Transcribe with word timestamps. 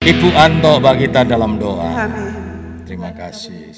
Ibu 0.00 0.32
Anto 0.32 0.80
bagi 0.80 1.12
kita 1.12 1.28
dalam 1.28 1.60
doa. 1.60 2.08
Amin. 2.08 2.32
Terima 2.88 3.12
kasih. 3.12 3.68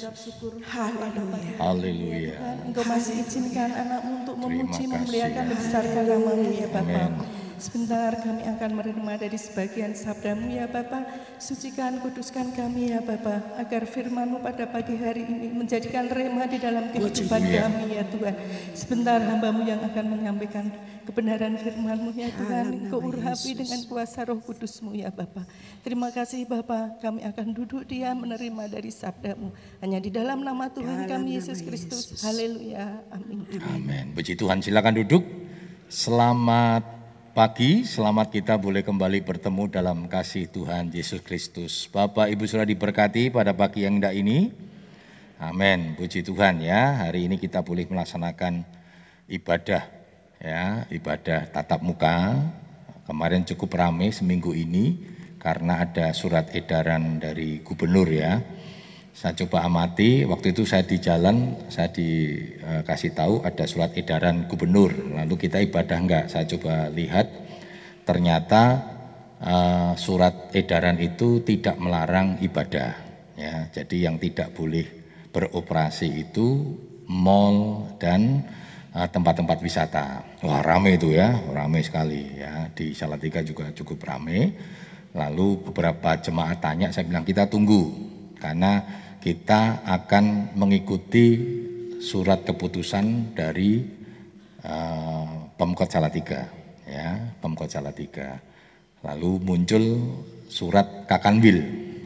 Haleluya. 0.71 1.59
Haleluya. 1.59 2.63
Engkau 2.63 2.87
masih 2.87 3.27
izinkan 3.27 3.67
anakmu 3.67 4.23
untuk 4.23 4.35
memuji, 4.39 4.87
memuliakan, 4.87 5.43
ya. 5.43 5.49
membesarkan 5.51 6.03
namamu 6.07 6.49
ya 6.55 6.67
Bapa. 6.71 7.11
Amin. 7.11 7.43
Sebentar 7.59 8.11
kami 8.23 8.39
akan 8.39 8.69
menerima 8.71 9.13
dari 9.19 9.35
sebagian 9.35 9.91
sabdamu 9.99 10.47
ya 10.47 10.71
Bapa. 10.71 11.03
Sucikan, 11.43 11.99
kuduskan 11.99 12.55
kami 12.55 12.95
ya 12.95 13.03
Bapa. 13.03 13.43
Agar 13.59 13.83
firmanmu 13.83 14.39
pada 14.39 14.63
pagi 14.71 14.95
hari 14.95 15.27
ini 15.27 15.51
menjadikan 15.51 16.07
rema 16.07 16.47
di 16.47 16.55
dalam 16.55 16.87
kehidupan 16.95 17.51
kami 17.51 17.99
ya 17.99 18.07
Tuhan. 18.07 18.35
Sebentar 18.71 19.19
hambamu 19.19 19.67
yang 19.67 19.83
akan 19.91 20.05
menyampaikan 20.07 20.71
kebenaran 21.03 21.59
firmanmu 21.59 22.15
ya 22.15 22.31
Tuhan. 22.31 22.65
Engkau 22.87 23.03
urapi 23.03 23.51
dengan 23.59 23.79
kuasa 23.85 24.23
roh 24.23 24.39
kudusmu 24.39 24.95
ya 24.95 25.11
Bapa. 25.11 25.43
Terima 25.83 26.09
kasih 26.09 26.47
Bapa. 26.47 26.95
Kami 27.03 27.21
akan 27.27 27.47
duduk 27.51 27.83
diam 27.85 28.23
menerima 28.23 28.71
dari 28.71 28.89
sabdamu. 28.89 29.51
Hanya 29.83 29.99
di 29.99 30.09
dalam 30.09 30.41
nama 30.41 30.71
Tuhan 30.71 31.05
Dalam 31.05 31.11
kami 31.11 31.35
nama 31.35 31.37
Yesus 31.37 31.59
Kristus. 31.61 32.23
Haleluya. 32.23 33.03
Amin. 33.11 33.43
Amin. 33.75 34.05
Puji 34.15 34.39
Tuhan, 34.39 34.63
silakan 34.63 35.03
duduk. 35.03 35.23
Selamat 35.91 36.81
pagi, 37.37 37.85
selamat 37.85 38.33
kita 38.33 38.57
boleh 38.57 38.81
kembali 38.81 39.21
bertemu 39.21 39.63
dalam 39.69 40.09
kasih 40.09 40.49
Tuhan 40.49 40.89
Yesus 40.89 41.21
Kristus. 41.21 41.85
Bapak 41.91 42.31
Ibu 42.31 42.47
sudah 42.47 42.65
diberkati 42.65 43.29
pada 43.29 43.53
pagi 43.53 43.85
yang 43.85 43.99
indah 44.01 44.15
ini. 44.15 44.49
Amin. 45.43 45.99
Puji 45.99 46.23
Tuhan 46.23 46.63
ya. 46.63 47.03
Hari 47.03 47.27
ini 47.27 47.35
kita 47.35 47.59
boleh 47.61 47.83
melaksanakan 47.83 48.63
ibadah 49.27 50.02
ya, 50.43 50.85
ibadah 50.91 51.49
tatap 51.49 51.79
muka. 51.81 52.35
Kemarin 53.07 53.47
cukup 53.47 53.79
ramai 53.79 54.11
seminggu 54.11 54.51
ini 54.51 54.99
karena 55.39 55.83
ada 55.83 56.11
surat 56.15 56.51
edaran 56.55 57.19
dari 57.19 57.63
gubernur 57.63 58.07
ya. 58.11 58.39
Saya 59.13 59.37
coba 59.45 59.63
amati, 59.63 60.25
waktu 60.25 60.57
itu 60.57 60.65
saya 60.65 60.83
di 60.83 60.97
jalan, 60.97 61.67
saya 61.69 61.93
dikasih 61.93 63.13
tahu 63.13 63.45
ada 63.45 63.63
surat 63.69 63.93
edaran 63.93 64.49
gubernur. 64.49 64.89
Lalu 64.91 65.35
kita 65.37 65.61
ibadah 65.61 65.97
enggak? 65.99 66.25
Saya 66.33 66.49
coba 66.49 66.89
lihat, 66.89 67.29
ternyata 68.09 68.63
eh, 69.37 69.91
surat 70.01 70.49
edaran 70.57 70.97
itu 70.97 71.45
tidak 71.45 71.77
melarang 71.77 72.41
ibadah. 72.41 72.91
Ya, 73.37 73.69
jadi 73.69 74.09
yang 74.09 74.17
tidak 74.17 74.53
boleh 74.57 74.85
beroperasi 75.33 76.29
itu 76.29 76.77
mall 77.09 77.89
dan 77.97 78.45
tempat-tempat 78.93 79.57
wisata. 79.65 80.05
Wah 80.45 80.61
ramai 80.61 81.01
itu 81.01 81.09
ya, 81.09 81.33
ramai 81.49 81.81
sekali 81.81 82.37
ya. 82.37 82.69
Di 82.69 82.93
Salatiga 82.93 83.41
juga 83.41 83.73
cukup 83.73 84.05
ramai. 84.05 84.53
Lalu 85.13 85.69
beberapa 85.69 86.17
jemaat 86.17 86.61
tanya, 86.61 86.89
saya 86.89 87.05
bilang 87.05 87.25
kita 87.25 87.49
tunggu 87.49 87.89
karena 88.37 88.81
kita 89.21 89.85
akan 89.85 90.57
mengikuti 90.57 91.37
surat 92.01 92.45
keputusan 92.45 93.37
dari 93.37 93.81
eh, 94.61 95.27
Pemkot 95.53 95.89
Salatiga, 95.89 96.49
ya 96.85 97.33
Pemkot 97.41 97.69
Salatiga. 97.69 98.41
Lalu 99.05 99.41
muncul 99.41 99.83
surat 100.49 101.05
Kakanwil, 101.05 101.59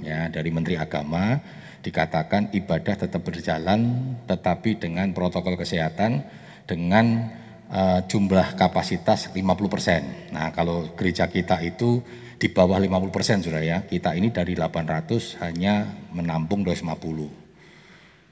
ya 0.04 0.28
dari 0.28 0.52
Menteri 0.52 0.76
Agama 0.76 1.40
dikatakan 1.80 2.52
ibadah 2.52 3.08
tetap 3.08 3.24
berjalan, 3.24 4.12
tetapi 4.28 4.76
dengan 4.76 5.16
protokol 5.16 5.56
kesehatan 5.56 6.28
dengan 6.68 7.32
eh, 7.72 8.00
jumlah 8.06 8.60
kapasitas 8.60 9.32
50%. 9.32 10.36
Nah 10.36 10.52
kalau 10.52 10.92
gereja 10.94 11.32
kita 11.32 11.64
itu 11.64 12.04
di 12.38 12.48
bawah 12.54 12.78
50% 12.78 13.50
sudah 13.50 13.62
ya. 13.66 13.78
Kita 13.90 14.14
ini 14.14 14.30
dari 14.30 14.54
800 14.54 15.42
hanya 15.42 15.90
menampung 16.14 16.62
250. 16.62 17.48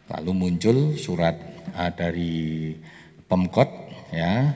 Lalu 0.05 0.31
muncul 0.37 0.77
surat 1.01 1.33
uh, 1.73 1.89
dari 1.89 2.73
Pemkot 3.25 3.69
ya. 4.13 4.53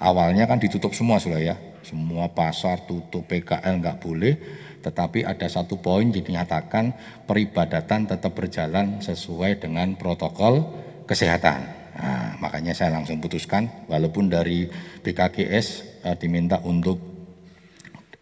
Awalnya 0.00 0.44
kan 0.44 0.60
ditutup 0.60 0.92
semua 0.92 1.16
sudah 1.16 1.40
ya. 1.40 1.56
Semua 1.80 2.28
pasar 2.28 2.84
tutup, 2.84 3.24
PKL 3.24 3.80
nggak 3.80 4.04
boleh. 4.04 4.36
Tetapi 4.84 5.24
ada 5.24 5.48
satu 5.48 5.80
poin 5.80 6.08
yang 6.08 6.24
dinyatakan 6.24 6.92
peribadatan 7.24 8.08
tetap 8.08 8.36
berjalan 8.36 9.00
sesuai 9.00 9.64
dengan 9.64 9.96
protokol 9.96 10.68
kesehatan. 11.08 11.79
Nah, 12.00 12.40
makanya 12.40 12.72
saya 12.72 12.96
langsung 12.96 13.20
putuskan, 13.20 13.86
walaupun 13.92 14.32
dari 14.32 14.64
BKGS 15.04 16.00
uh, 16.08 16.16
diminta 16.16 16.56
untuk 16.64 17.10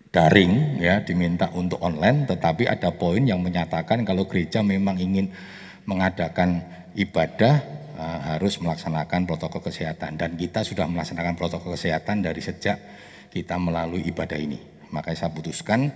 daring 0.08 0.80
ya 0.80 1.04
diminta 1.04 1.52
untuk 1.52 1.84
online 1.84 2.24
tetapi 2.24 2.64
ada 2.64 2.96
poin 2.96 3.20
yang 3.20 3.44
menyatakan 3.44 4.08
kalau 4.08 4.24
gereja 4.24 4.64
memang 4.64 4.96
ingin 4.96 5.28
mengadakan 5.84 6.64
ibadah 6.92 7.54
eh, 7.96 8.20
harus 8.34 8.60
melaksanakan 8.60 9.24
protokol 9.24 9.64
kesehatan. 9.64 10.20
Dan 10.20 10.36
kita 10.36 10.60
sudah 10.60 10.84
melaksanakan 10.84 11.34
protokol 11.38 11.72
kesehatan 11.72 12.20
dari 12.20 12.44
sejak 12.44 12.76
kita 13.32 13.56
melalui 13.56 14.04
ibadah 14.04 14.36
ini. 14.36 14.60
Makanya 14.92 15.28
saya 15.28 15.32
putuskan 15.32 15.88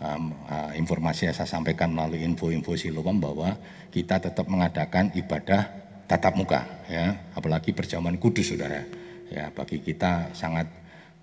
em, 0.00 0.24
eh, 0.32 0.72
informasi 0.80 1.28
yang 1.28 1.36
saya 1.36 1.48
sampaikan 1.48 1.92
melalui 1.92 2.24
info-info 2.24 2.72
Siloam 2.80 3.20
bahwa 3.20 3.60
kita 3.92 4.16
tetap 4.16 4.48
mengadakan 4.48 5.12
ibadah 5.12 5.87
tatap 6.08 6.34
muka 6.34 6.64
ya. 6.88 7.30
Apalagi 7.36 7.76
berjamaah 7.76 8.16
kudus 8.16 8.50
saudara. 8.56 8.82
Ya 9.28 9.52
bagi 9.52 9.84
kita 9.84 10.32
sangat 10.32 10.66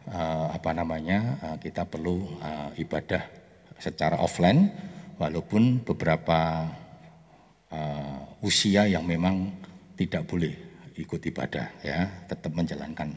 eh, 0.06 0.48
apa 0.54 0.72
namanya 0.78 1.42
eh, 1.42 1.58
kita 1.58 1.90
perlu 1.90 2.22
eh, 2.38 2.86
ibadah 2.86 3.26
secara 3.82 4.22
offline 4.22 4.70
walaupun 5.18 5.82
beberapa 5.82 6.70
eh, 7.74 8.46
usia 8.46 8.86
yang 8.86 9.04
memang 9.04 9.50
tidak 9.98 10.30
boleh 10.30 10.54
ikut 10.94 11.20
ibadah 11.26 11.82
ya. 11.82 12.30
Tetap 12.30 12.54
menjalankan 12.54 13.10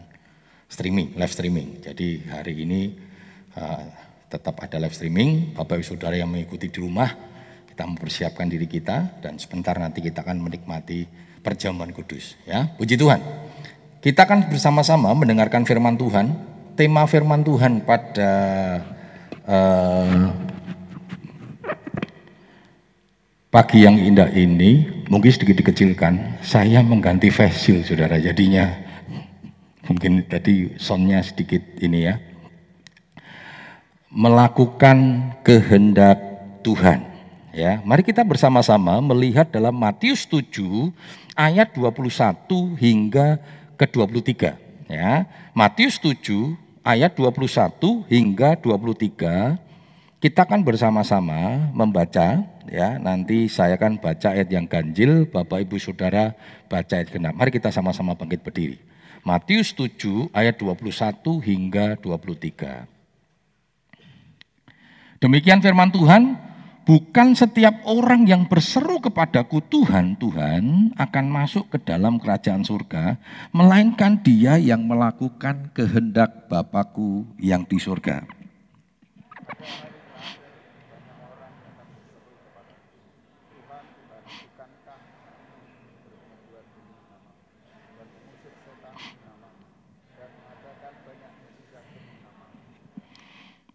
streaming 0.72 1.20
live 1.20 1.34
streaming. 1.36 1.84
Jadi 1.84 2.24
hari 2.32 2.64
ini 2.64 2.96
eh, 3.52 3.84
tetap 4.32 4.56
ada 4.64 4.80
live 4.80 4.96
streaming. 4.96 5.52
Bapak 5.52 5.84
ibu 5.84 5.84
saudara 5.84 6.16
yang 6.16 6.32
mengikuti 6.32 6.72
di 6.72 6.80
rumah 6.80 7.28
kita 7.78 7.84
mempersiapkan 7.94 8.50
diri 8.50 8.66
kita 8.66 9.22
dan 9.22 9.36
sebentar 9.38 9.76
nanti 9.78 10.02
kita 10.02 10.26
akan 10.26 10.42
menikmati 10.42 11.27
perjamuan 11.48 11.88
kudus 11.96 12.36
ya 12.44 12.68
puji 12.76 13.00
Tuhan 13.00 13.48
kita 13.98 14.30
akan 14.30 14.46
bersama-sama 14.46 15.10
mendengarkan 15.10 15.66
firman 15.66 15.98
Tuhan. 15.98 16.30
Tema 16.78 17.02
firman 17.10 17.42
Tuhan 17.42 17.82
pada 17.82 18.30
eh, 19.42 20.18
pagi 23.50 23.82
yang 23.82 23.98
indah 23.98 24.30
ini 24.30 25.02
mungkin 25.10 25.34
sedikit 25.34 25.58
dikecilkan. 25.58 26.38
Saya 26.46 26.78
mengganti 26.86 27.34
face 27.34 27.58
shield, 27.58 27.82
saudara. 27.90 28.22
Jadinya 28.22 28.70
mungkin 29.90 30.22
tadi 30.30 30.78
soundnya 30.78 31.18
sedikit 31.26 31.60
ini 31.82 32.06
ya. 32.06 32.22
Melakukan 34.14 35.34
kehendak 35.42 36.22
Tuhan. 36.62 37.02
Ya, 37.58 37.82
mari 37.82 38.06
kita 38.06 38.22
bersama-sama 38.22 39.02
melihat 39.02 39.50
dalam 39.50 39.74
Matius 39.74 40.22
7 40.30 40.94
ayat 41.34 41.74
21 41.74 42.78
hingga 42.78 43.42
ke 43.74 43.82
23 43.82 44.54
ya. 44.86 45.26
Matius 45.58 45.98
7 45.98 46.54
ayat 46.86 47.18
21 47.18 48.06
hingga 48.06 48.54
23 48.62 49.58
kita 50.22 50.46
akan 50.46 50.62
bersama-sama 50.62 51.66
membaca 51.74 52.46
ya. 52.70 52.94
Nanti 53.02 53.50
saya 53.50 53.74
akan 53.74 53.98
baca 53.98 54.38
ayat 54.38 54.46
yang 54.54 54.70
ganjil, 54.70 55.26
Bapak 55.26 55.66
Ibu 55.66 55.82
Saudara 55.82 56.38
baca 56.70 56.94
ayat 56.94 57.10
genap. 57.10 57.34
Mari 57.34 57.50
kita 57.50 57.74
sama-sama 57.74 58.14
bangkit 58.14 58.38
berdiri. 58.46 58.78
Matius 59.26 59.74
7 59.74 60.30
ayat 60.30 60.54
21 60.62 61.42
hingga 61.42 61.98
23. 61.98 62.86
Demikian 65.18 65.58
firman 65.58 65.90
Tuhan, 65.90 66.38
bukan 66.88 67.36
setiap 67.36 67.84
orang 67.84 68.24
yang 68.24 68.48
berseru 68.48 68.96
kepadaku 68.96 69.60
Tuhan, 69.68 70.16
Tuhan 70.16 70.96
akan 70.96 71.26
masuk 71.28 71.68
ke 71.68 71.78
dalam 71.84 72.16
kerajaan 72.16 72.64
surga, 72.64 73.20
melainkan 73.52 74.16
dia 74.24 74.56
yang 74.56 74.88
melakukan 74.88 75.68
kehendak 75.76 76.48
Bapakku 76.48 77.28
yang 77.36 77.68
di 77.68 77.76
surga. 77.76 78.37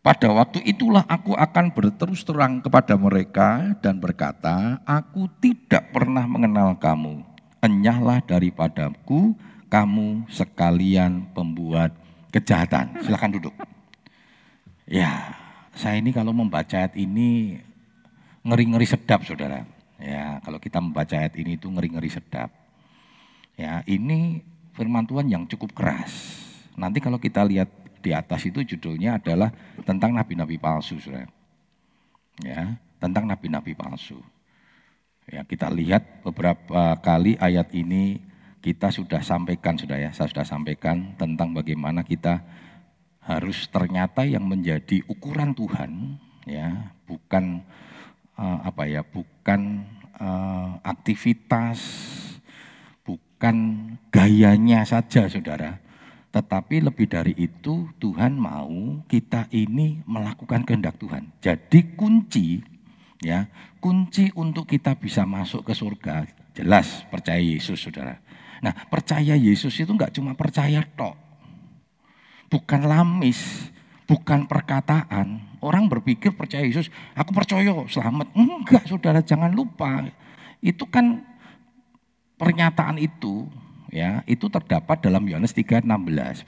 Pada 0.03 0.27
waktu 0.35 0.59
itulah 0.67 1.07
aku 1.07 1.31
akan 1.31 1.71
berterus 1.71 2.27
terang 2.27 2.59
kepada 2.59 2.99
mereka 2.99 3.71
dan 3.79 4.03
berkata, 4.03 4.83
aku 4.83 5.31
tidak 5.39 5.95
pernah 5.95 6.27
mengenal 6.27 6.75
kamu. 6.75 7.23
Enyahlah 7.63 8.19
daripadaku, 8.19 9.31
kamu 9.71 10.27
sekalian 10.27 11.31
pembuat 11.31 11.95
kejahatan. 12.35 12.99
Silakan 12.99 13.39
duduk. 13.39 13.55
Ya, 14.83 15.39
saya 15.71 16.03
ini 16.03 16.11
kalau 16.11 16.35
membaca 16.35 16.83
ayat 16.83 16.99
ini 16.99 17.63
ngeri-ngeri 18.43 18.83
sedap 18.83 19.23
saudara. 19.23 19.63
Ya, 20.03 20.43
kalau 20.43 20.59
kita 20.59 20.83
membaca 20.83 21.15
ayat 21.15 21.39
ini 21.39 21.55
itu 21.55 21.71
ngeri-ngeri 21.71 22.11
sedap. 22.11 22.51
Ya, 23.55 23.87
ini 23.87 24.43
firman 24.75 25.07
Tuhan 25.07 25.31
yang 25.31 25.47
cukup 25.47 25.71
keras. 25.71 26.11
Nanti 26.75 26.99
kalau 26.99 27.23
kita 27.23 27.39
lihat 27.47 27.71
di 28.03 28.11
atas 28.11 28.43
itu 28.43 28.59
judulnya 28.75 29.15
adalah 29.23 29.49
tentang 29.87 30.11
nabi-nabi 30.11 30.59
palsu, 30.59 30.99
saudara. 30.99 31.31
Ya, 32.43 32.75
tentang 32.99 33.23
nabi-nabi 33.23 33.71
palsu. 33.71 34.19
Ya, 35.31 35.47
kita 35.47 35.71
lihat 35.71 36.19
beberapa 36.27 36.99
kali 36.99 37.39
ayat 37.39 37.71
ini 37.71 38.19
kita 38.59 38.91
sudah 38.91 39.23
sampaikan 39.23 39.79
sudah 39.79 39.95
ya, 39.95 40.11
saya 40.11 40.27
sudah 40.27 40.43
sampaikan 40.43 41.15
tentang 41.15 41.55
bagaimana 41.55 42.03
kita 42.03 42.43
harus 43.23 43.71
ternyata 43.71 44.27
yang 44.27 44.43
menjadi 44.43 44.99
ukuran 45.07 45.55
Tuhan 45.55 46.19
ya, 46.43 46.91
bukan 47.07 47.63
uh, 48.35 48.59
apa 48.67 48.83
ya, 48.83 48.99
bukan 49.07 49.87
uh, 50.19 50.75
aktivitas 50.83 51.79
bukan 53.43 53.99
gayanya 54.07 54.87
saja 54.87 55.27
saudara, 55.27 55.82
tetapi 56.33 56.81
lebih 56.81 57.05
dari 57.05 57.37
itu 57.37 57.85
Tuhan 58.01 58.33
mau 58.33 59.05
kita 59.05 59.45
ini 59.53 60.01
melakukan 60.09 60.65
kehendak 60.65 60.97
Tuhan. 60.97 61.29
Jadi 61.37 61.93
kunci 61.93 62.57
ya, 63.21 63.45
kunci 63.77 64.33
untuk 64.33 64.65
kita 64.65 64.97
bisa 64.97 65.29
masuk 65.29 65.61
ke 65.61 65.77
surga 65.77 66.25
jelas 66.57 67.05
percaya 67.13 67.37
Yesus 67.37 67.77
saudara. 67.77 68.17
Nah 68.65 68.73
percaya 68.89 69.37
Yesus 69.37 69.77
itu 69.77 69.93
enggak 69.93 70.17
cuma 70.17 70.33
percaya 70.33 70.81
tok, 70.97 71.13
bukan 72.49 72.81
lamis, 72.89 73.69
bukan 74.09 74.49
perkataan. 74.49 75.53
Orang 75.61 75.85
berpikir 75.85 76.33
percaya 76.33 76.65
Yesus, 76.65 76.89
aku 77.13 77.29
percaya 77.29 77.71
selamat. 77.85 78.33
Enggak 78.33 78.89
saudara 78.89 79.21
jangan 79.21 79.53
lupa, 79.53 80.09
itu 80.59 80.83
kan 80.89 81.21
Pernyataan 82.43 82.97
itu 82.97 83.47
ya 83.93 84.25
itu 84.25 84.49
terdapat 84.49 85.05
dalam 85.05 85.21
Yohanes 85.29 85.53
3:16. 85.53 85.85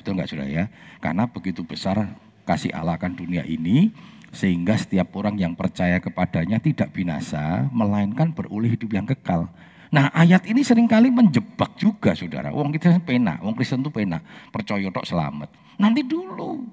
Betul 0.02 0.18
nggak 0.18 0.30
Saudara 0.34 0.50
ya? 0.50 0.66
Karena 0.98 1.30
begitu 1.30 1.62
besar 1.62 2.18
kasih 2.50 2.74
Allah 2.74 2.98
akan 2.98 3.14
dunia 3.14 3.46
ini 3.46 3.94
sehingga 4.34 4.76
setiap 4.76 5.14
orang 5.16 5.38
yang 5.38 5.54
percaya 5.54 6.02
kepadanya 6.02 6.58
tidak 6.58 6.92
binasa 6.92 7.70
melainkan 7.70 8.34
beroleh 8.34 8.74
hidup 8.74 8.92
yang 8.92 9.06
kekal. 9.06 9.48
Nah 9.94 10.12
ayat 10.12 10.44
ini 10.50 10.66
sering 10.66 10.90
kali 10.90 11.14
menjebak 11.14 11.78
juga 11.78 12.18
saudara. 12.18 12.52
Wong 12.52 12.74
kita 12.74 13.00
pena, 13.06 13.40
wong 13.40 13.56
Kristen 13.56 13.86
itu 13.86 13.94
pena, 13.94 14.20
percaya 14.50 14.90
tok 14.90 15.08
selamat. 15.08 15.54
Nanti 15.78 16.02
dulu. 16.04 16.66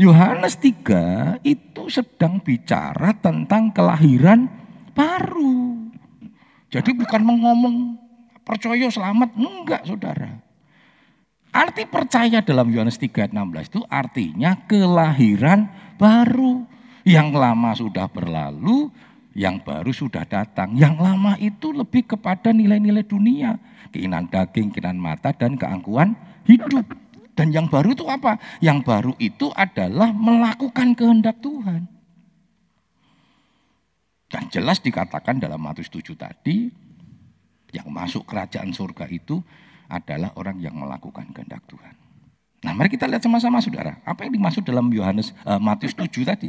Yohanes 0.00 0.56
3 0.56 1.44
itu 1.44 1.82
sedang 1.92 2.40
bicara 2.40 3.12
tentang 3.18 3.68
kelahiran 3.70 4.48
baru. 4.96 5.76
Jadi 6.72 6.96
bukan 6.96 7.20
mengomong 7.20 8.01
percaya 8.52 8.86
selamat. 8.92 9.32
Enggak 9.32 9.82
saudara. 9.88 10.36
Arti 11.52 11.88
percaya 11.88 12.44
dalam 12.44 12.68
Yohanes 12.68 13.00
3:16 13.00 13.72
itu 13.72 13.80
artinya 13.88 14.56
kelahiran 14.68 15.72
baru. 15.96 16.68
Yang 17.02 17.28
lama 17.34 17.70
sudah 17.74 18.06
berlalu, 18.06 18.92
yang 19.32 19.60
baru 19.60 19.90
sudah 19.90 20.28
datang. 20.28 20.76
Yang 20.76 20.94
lama 21.00 21.32
itu 21.40 21.72
lebih 21.72 22.04
kepada 22.14 22.52
nilai-nilai 22.52 23.02
dunia. 23.02 23.56
Keinginan 23.90 24.28
daging, 24.28 24.70
keinginan 24.70 25.00
mata, 25.00 25.34
dan 25.34 25.56
keangkuhan 25.56 26.14
hidup. 26.46 26.92
Dan 27.32 27.50
yang 27.50 27.66
baru 27.66 27.96
itu 27.96 28.04
apa? 28.06 28.36
Yang 28.60 28.78
baru 28.84 29.12
itu 29.16 29.48
adalah 29.56 30.12
melakukan 30.12 30.92
kehendak 30.94 31.40
Tuhan. 31.40 31.88
Dan 34.32 34.48
jelas 34.48 34.80
dikatakan 34.80 35.36
dalam 35.36 35.60
Matius 35.60 35.92
7 35.92 36.16
tadi, 36.16 36.72
yang 37.72 37.88
masuk 37.88 38.28
kerajaan 38.28 38.70
surga 38.70 39.08
itu 39.08 39.40
adalah 39.88 40.32
orang 40.36 40.60
yang 40.60 40.76
melakukan 40.76 41.28
kehendak 41.32 41.64
Tuhan. 41.68 41.96
Nah, 42.62 42.72
mari 42.72 42.88
kita 42.94 43.10
lihat 43.10 43.26
sama-sama 43.26 43.58
Saudara, 43.58 43.98
apa 44.06 44.22
yang 44.22 44.38
dimaksud 44.38 44.62
dalam 44.62 44.86
Yohanes 44.94 45.34
uh, 45.42 45.58
Matius 45.58 45.98
7 45.98 46.08
tadi? 46.22 46.48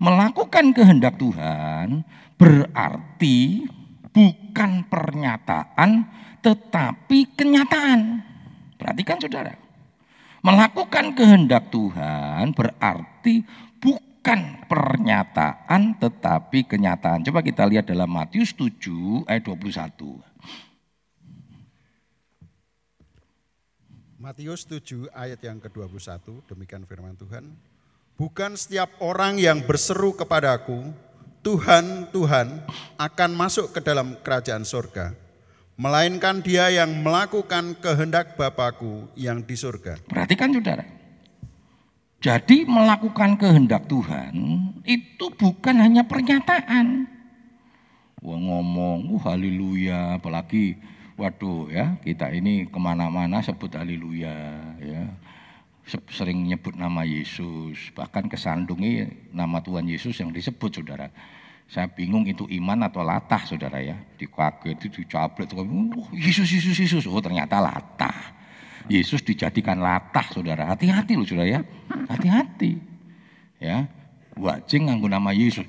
Melakukan 0.00 0.74
kehendak 0.74 1.20
Tuhan 1.20 2.02
berarti 2.34 3.68
bukan 4.10 4.70
pernyataan 4.90 6.08
tetapi 6.40 7.36
kenyataan. 7.36 8.24
Perhatikan 8.80 9.20
Saudara. 9.20 9.54
Melakukan 10.40 11.12
kehendak 11.12 11.68
Tuhan 11.68 12.56
berarti 12.56 13.44
bukan 13.76 14.64
pernyataan 14.66 16.00
tetapi 16.00 16.64
kenyataan. 16.64 17.20
Coba 17.28 17.44
kita 17.44 17.68
lihat 17.68 17.86
dalam 17.86 18.08
Matius 18.08 18.56
7 18.56 19.28
ayat 19.28 19.44
21. 19.44 20.29
Matius 24.20 24.68
7 24.68 25.08
ayat 25.16 25.40
yang 25.40 25.56
ke-21, 25.56 26.20
demikian 26.44 26.84
firman 26.84 27.16
Tuhan. 27.16 27.40
Bukan 28.20 28.52
setiap 28.52 28.92
orang 29.00 29.40
yang 29.40 29.64
berseru 29.64 30.12
kepadaku, 30.12 30.92
Tuhan, 31.40 32.04
Tuhan, 32.12 32.60
akan 33.00 33.30
masuk 33.32 33.72
ke 33.72 33.80
dalam 33.80 34.12
kerajaan 34.20 34.60
surga. 34.60 35.16
Melainkan 35.80 36.44
dia 36.44 36.68
yang 36.68 37.00
melakukan 37.00 37.72
kehendak 37.80 38.36
Bapakku 38.36 39.08
yang 39.16 39.40
di 39.40 39.56
surga. 39.56 39.96
Perhatikan 40.04 40.52
saudara. 40.52 40.84
Jadi 42.20 42.68
melakukan 42.68 43.40
kehendak 43.40 43.88
Tuhan 43.88 44.36
itu 44.84 45.32
bukan 45.32 45.80
hanya 45.80 46.04
pernyataan. 46.04 47.08
Wah 48.20 48.36
ngomong, 48.36 49.16
uh, 49.16 49.20
haleluya, 49.24 50.20
apalagi 50.20 50.76
waduh 51.20 51.68
ya 51.68 52.00
kita 52.00 52.32
ini 52.32 52.64
ke 52.64 52.78
mana-mana 52.80 53.44
sebut 53.44 53.68
haleluya 53.76 54.32
ya. 54.80 55.04
Sering 56.08 56.48
nyebut 56.48 56.78
nama 56.78 57.04
Yesus 57.04 57.92
bahkan 57.92 58.24
kesandungi 58.24 59.28
nama 59.36 59.60
Tuhan 59.60 59.84
Yesus 59.84 60.16
yang 60.16 60.32
disebut 60.32 60.80
saudara. 60.80 61.12
Saya 61.68 61.86
bingung 61.86 62.24
itu 62.26 62.48
iman 62.48 62.88
atau 62.88 63.04
latah 63.04 63.44
saudara 63.44 63.84
ya. 63.84 64.00
Dikaget 64.16 64.80
itu 64.80 65.04
dicablet 65.04 65.50
oh, 65.52 66.08
Yesus 66.16 66.48
Yesus 66.48 66.76
Yesus. 66.78 67.04
Oh 67.04 67.20
ternyata 67.20 67.60
latah. 67.60 68.40
Yesus 68.88 69.20
dijadikan 69.20 69.78
latah 69.78 70.24
saudara. 70.32 70.72
Hati-hati 70.72 71.14
loh 71.14 71.26
saudara 71.28 71.60
ya. 71.60 71.60
Hati-hati 72.08 72.80
ya. 73.60 73.86
Wajing 74.40 74.88
nganggu 74.88 75.10
nama 75.10 75.30
Yesus. 75.36 75.68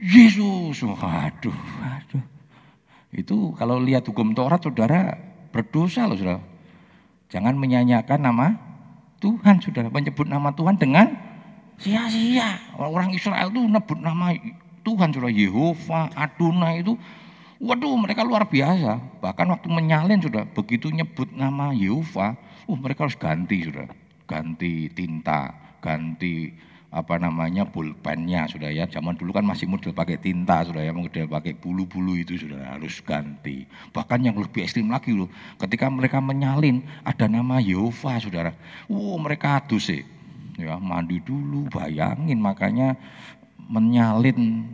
Yesus 0.00 0.82
waduh 0.82 1.56
waduh 1.82 2.35
itu 3.16 3.56
kalau 3.56 3.80
lihat 3.80 4.04
hukum 4.04 4.36
Taurat 4.36 4.60
saudara 4.60 5.16
berdosa 5.48 6.04
loh 6.04 6.20
saudara. 6.20 6.44
Jangan 7.32 7.56
menyanyikan 7.56 8.20
nama 8.20 8.54
Tuhan 9.18 9.58
saudara. 9.64 9.88
Menyebut 9.88 10.28
nama 10.28 10.52
Tuhan 10.52 10.76
dengan 10.76 11.16
sia-sia. 11.80 12.60
Orang 12.76 13.16
Israel 13.16 13.48
itu 13.48 13.64
menyebut 13.64 13.98
nama 13.98 14.36
Tuhan 14.84 15.08
saudara. 15.16 15.32
Yehova, 15.32 16.12
Adonai 16.12 16.84
itu. 16.84 16.94
Waduh 17.56 17.96
mereka 17.96 18.20
luar 18.20 18.44
biasa. 18.44 19.00
Bahkan 19.24 19.46
waktu 19.48 19.68
menyalin 19.72 20.20
sudah 20.20 20.44
begitu 20.52 20.92
nyebut 20.92 21.32
nama 21.32 21.72
Yehova. 21.72 22.36
Uh 22.68 22.76
mereka 22.76 23.08
harus 23.08 23.16
ganti 23.16 23.64
sudah. 23.64 23.88
Ganti 24.28 24.92
tinta, 24.92 25.56
ganti 25.80 26.52
apa 26.96 27.20
namanya 27.20 27.68
pulpennya 27.68 28.48
sudah 28.48 28.72
ya. 28.72 28.88
Zaman 28.88 29.20
dulu 29.20 29.36
kan 29.36 29.44
masih 29.44 29.68
model 29.68 29.92
pakai 29.92 30.16
tinta 30.16 30.64
sudah 30.64 30.80
ya. 30.80 30.96
Model 30.96 31.28
pakai 31.28 31.52
bulu-bulu 31.52 32.16
itu 32.16 32.40
sudah 32.40 32.72
harus 32.72 33.04
ganti. 33.04 33.68
Bahkan 33.92 34.24
yang 34.24 34.36
lebih 34.40 34.64
ekstrim 34.64 34.88
lagi 34.88 35.12
loh 35.12 35.28
ketika 35.60 35.92
mereka 35.92 36.24
menyalin 36.24 36.80
ada 37.04 37.28
nama 37.28 37.60
Yehova 37.60 38.16
saudara. 38.16 38.56
Wow 38.88 39.20
mereka 39.20 39.60
adus 39.60 39.92
sih. 39.92 40.00
Ya 40.56 40.80
mandi 40.80 41.20
dulu 41.20 41.68
bayangin. 41.68 42.40
Makanya 42.40 42.96
menyalin 43.68 44.64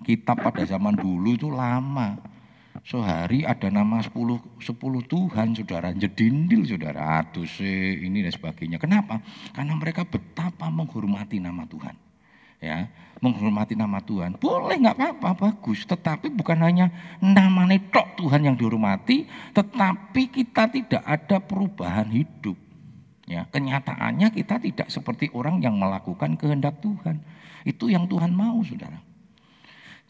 kitab 0.00 0.40
pada 0.40 0.64
zaman 0.64 0.96
dulu 0.96 1.36
itu 1.36 1.52
lama 1.52 2.16
Sehari 2.80 3.44
ada 3.44 3.68
nama 3.68 4.00
10, 4.00 4.12
10 4.58 4.62
Tuhan 5.04 5.52
saudara, 5.52 5.92
jedindil 5.92 6.64
saudara, 6.64 7.22
aduh 7.22 7.44
ini 7.60 8.24
dan 8.24 8.32
sebagainya. 8.32 8.80
Kenapa? 8.80 9.20
Karena 9.52 9.76
mereka 9.76 10.02
betapa 10.08 10.72
menghormati 10.72 11.38
nama 11.38 11.68
Tuhan. 11.68 11.94
Ya, 12.60 12.92
menghormati 13.24 13.72
nama 13.72 14.04
Tuhan. 14.04 14.36
Boleh 14.36 14.76
nggak 14.80 14.96
apa-apa, 14.96 15.32
bagus. 15.32 15.88
Tetapi 15.88 16.28
bukan 16.28 16.60
hanya 16.60 16.92
nama 17.20 17.64
tok 17.88 18.20
Tuhan 18.20 18.44
yang 18.44 18.56
dihormati, 18.56 19.24
tetapi 19.56 20.28
kita 20.28 20.68
tidak 20.68 21.00
ada 21.04 21.40
perubahan 21.40 22.08
hidup. 22.12 22.56
Ya, 23.24 23.48
kenyataannya 23.48 24.28
kita 24.34 24.60
tidak 24.60 24.92
seperti 24.92 25.32
orang 25.32 25.64
yang 25.64 25.80
melakukan 25.80 26.36
kehendak 26.36 26.84
Tuhan. 26.84 27.24
Itu 27.64 27.88
yang 27.88 28.04
Tuhan 28.08 28.32
mau, 28.32 28.60
saudara. 28.60 29.00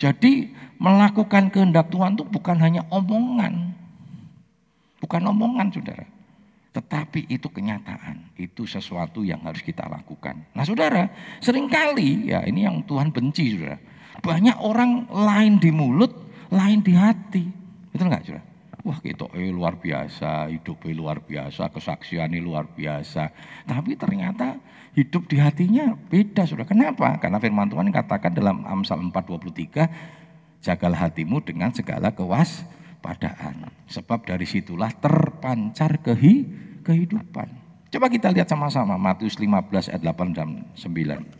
Jadi 0.00 0.48
melakukan 0.80 1.52
kehendak 1.52 1.92
Tuhan 1.92 2.16
itu 2.16 2.24
bukan 2.24 2.56
hanya 2.56 2.88
omongan. 2.88 3.76
Bukan 4.96 5.22
omongan 5.28 5.68
saudara. 5.68 6.08
Tetapi 6.70 7.28
itu 7.28 7.50
kenyataan, 7.50 8.32
itu 8.38 8.62
sesuatu 8.64 9.26
yang 9.26 9.42
harus 9.42 9.60
kita 9.60 9.84
lakukan. 9.90 10.38
Nah 10.54 10.64
saudara, 10.64 11.10
sering 11.42 11.66
kali 11.68 12.30
ya 12.30 12.46
ini 12.46 12.64
yang 12.64 12.80
Tuhan 12.86 13.12
benci 13.12 13.58
saudara. 13.58 13.76
Banyak 14.24 14.56
orang 14.62 15.10
lain 15.10 15.58
di 15.60 15.70
mulut, 15.74 16.14
lain 16.48 16.80
di 16.80 16.94
hati. 16.94 17.44
Betul 17.90 18.08
nggak 18.08 18.22
saudara? 18.24 18.49
Wah 18.80 18.96
gitu, 19.04 19.28
eh, 19.36 19.52
luar 19.52 19.76
biasa, 19.76 20.48
hidupnya 20.48 20.96
luar 20.96 21.20
biasa, 21.20 21.68
kesaksiannya 21.68 22.40
luar 22.40 22.64
biasa. 22.72 23.28
Tapi 23.68 23.92
ternyata 23.96 24.56
hidup 24.96 25.28
di 25.28 25.36
hatinya 25.36 25.92
beda 26.08 26.48
saudara. 26.48 26.64
Kenapa? 26.64 27.20
Karena 27.20 27.36
firman 27.36 27.68
Tuhan 27.68 27.92
katakan 27.92 28.32
dalam 28.32 28.64
Amsal 28.64 29.04
4.23, 29.04 29.84
jagalah 30.64 31.08
hatimu 31.08 31.44
dengan 31.44 31.68
segala 31.76 32.12
kewaspadaan. 32.16 33.68
Sebab 33.84 34.24
dari 34.24 34.48
situlah 34.48 34.92
terpancar 34.96 36.00
kehi, 36.00 36.48
kehidupan. 36.80 37.48
Coba 37.90 38.06
kita 38.06 38.30
lihat 38.30 38.46
sama-sama 38.46 38.94
Matius 38.94 39.36
15 39.36 39.90
ayat 39.90 40.02
8 40.02 40.30
dan 40.30 40.64
9. 40.78 41.39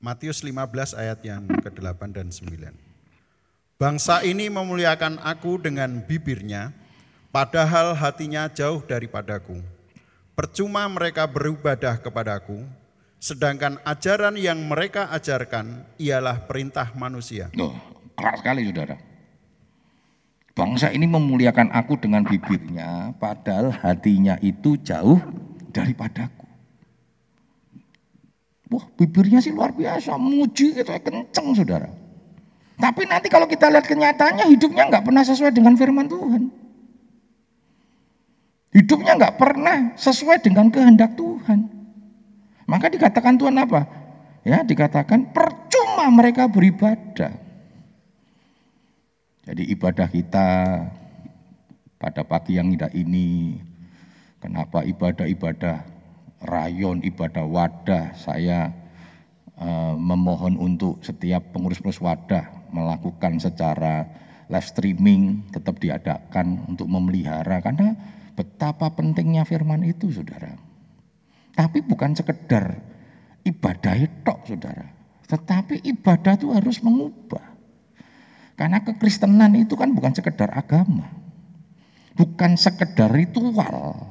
Matius 0.00 0.40
15 0.40 0.96
ayat 0.96 1.20
yang 1.20 1.44
ke-8 1.44 2.00
dan 2.16 2.32
9. 2.32 2.72
Bangsa 3.76 4.24
ini 4.24 4.48
memuliakan 4.48 5.20
aku 5.20 5.60
dengan 5.60 6.00
bibirnya, 6.00 6.72
padahal 7.28 7.92
hatinya 7.92 8.48
jauh 8.48 8.80
daripadaku. 8.80 9.60
Percuma 10.32 10.88
mereka 10.88 11.28
beribadah 11.28 12.00
kepadaku, 12.00 12.64
sedangkan 13.20 13.76
ajaran 13.84 14.40
yang 14.40 14.64
mereka 14.64 15.12
ajarkan 15.12 15.84
ialah 16.00 16.48
perintah 16.48 16.96
manusia. 16.96 17.52
Loh, 17.52 17.76
keras 18.16 18.40
sekali 18.40 18.72
saudara. 18.72 18.96
Bangsa 20.56 20.96
ini 20.96 21.04
memuliakan 21.04 21.76
aku 21.76 22.00
dengan 22.00 22.24
bibirnya, 22.24 23.12
padahal 23.20 23.68
hatinya 23.68 24.40
itu 24.40 24.80
jauh 24.80 25.20
daripadaku. 25.76 26.39
Wah 28.70 28.86
bibirnya 28.94 29.42
sih 29.42 29.50
luar 29.50 29.74
biasa, 29.74 30.14
muji 30.14 30.78
gitu, 30.78 30.86
kenceng 30.86 31.58
saudara. 31.58 31.90
Tapi 32.80 33.02
nanti 33.04 33.28
kalau 33.28 33.44
kita 33.44 33.68
lihat 33.68 33.84
kenyataannya 33.84 34.46
hidupnya 34.56 34.88
nggak 34.88 35.04
pernah 35.04 35.20
sesuai 35.26 35.52
dengan 35.52 35.74
firman 35.74 36.06
Tuhan. 36.06 36.42
Hidupnya 38.70 39.18
nggak 39.18 39.36
pernah 39.36 39.76
sesuai 39.98 40.38
dengan 40.40 40.70
kehendak 40.70 41.18
Tuhan. 41.18 41.66
Maka 42.70 42.86
dikatakan 42.86 43.34
Tuhan 43.34 43.58
apa? 43.58 43.84
Ya 44.46 44.62
dikatakan 44.62 45.34
percuma 45.34 46.06
mereka 46.08 46.46
beribadah. 46.46 47.34
Jadi 49.44 49.62
ibadah 49.74 50.06
kita 50.06 50.48
pada 51.98 52.22
pagi 52.22 52.56
yang 52.56 52.70
indah 52.70 52.88
ini, 52.94 53.58
kenapa 54.38 54.86
ibadah-ibadah 54.86 55.99
rayon 56.40 57.04
ibadah 57.04 57.44
wadah 57.44 58.16
saya 58.16 58.72
uh, 59.60 59.94
memohon 59.96 60.56
untuk 60.56 61.04
setiap 61.04 61.52
pengurus-pengurus 61.52 62.00
wadah 62.00 62.48
melakukan 62.72 63.36
secara 63.36 64.08
live 64.50 64.66
streaming 64.66 65.46
tetap 65.52 65.78
diadakan 65.78 66.64
untuk 66.66 66.88
memelihara 66.88 67.60
karena 67.62 67.94
betapa 68.34 68.90
pentingnya 68.96 69.44
firman 69.44 69.84
itu 69.84 70.10
saudara. 70.10 70.56
Tapi 71.54 71.84
bukan 71.84 72.16
sekedar 72.16 72.80
ibadah 73.44 73.94
itu 74.00 74.34
saudara. 74.48 74.90
Tetapi 75.28 75.86
ibadah 75.86 76.34
itu 76.34 76.50
harus 76.50 76.82
mengubah. 76.82 77.44
Karena 78.58 78.82
kekristenan 78.82 79.54
itu 79.54 79.78
kan 79.78 79.92
bukan 79.94 80.16
sekedar 80.16 80.50
agama. 80.50 81.06
Bukan 82.18 82.58
sekedar 82.58 83.08
ritual 83.08 84.09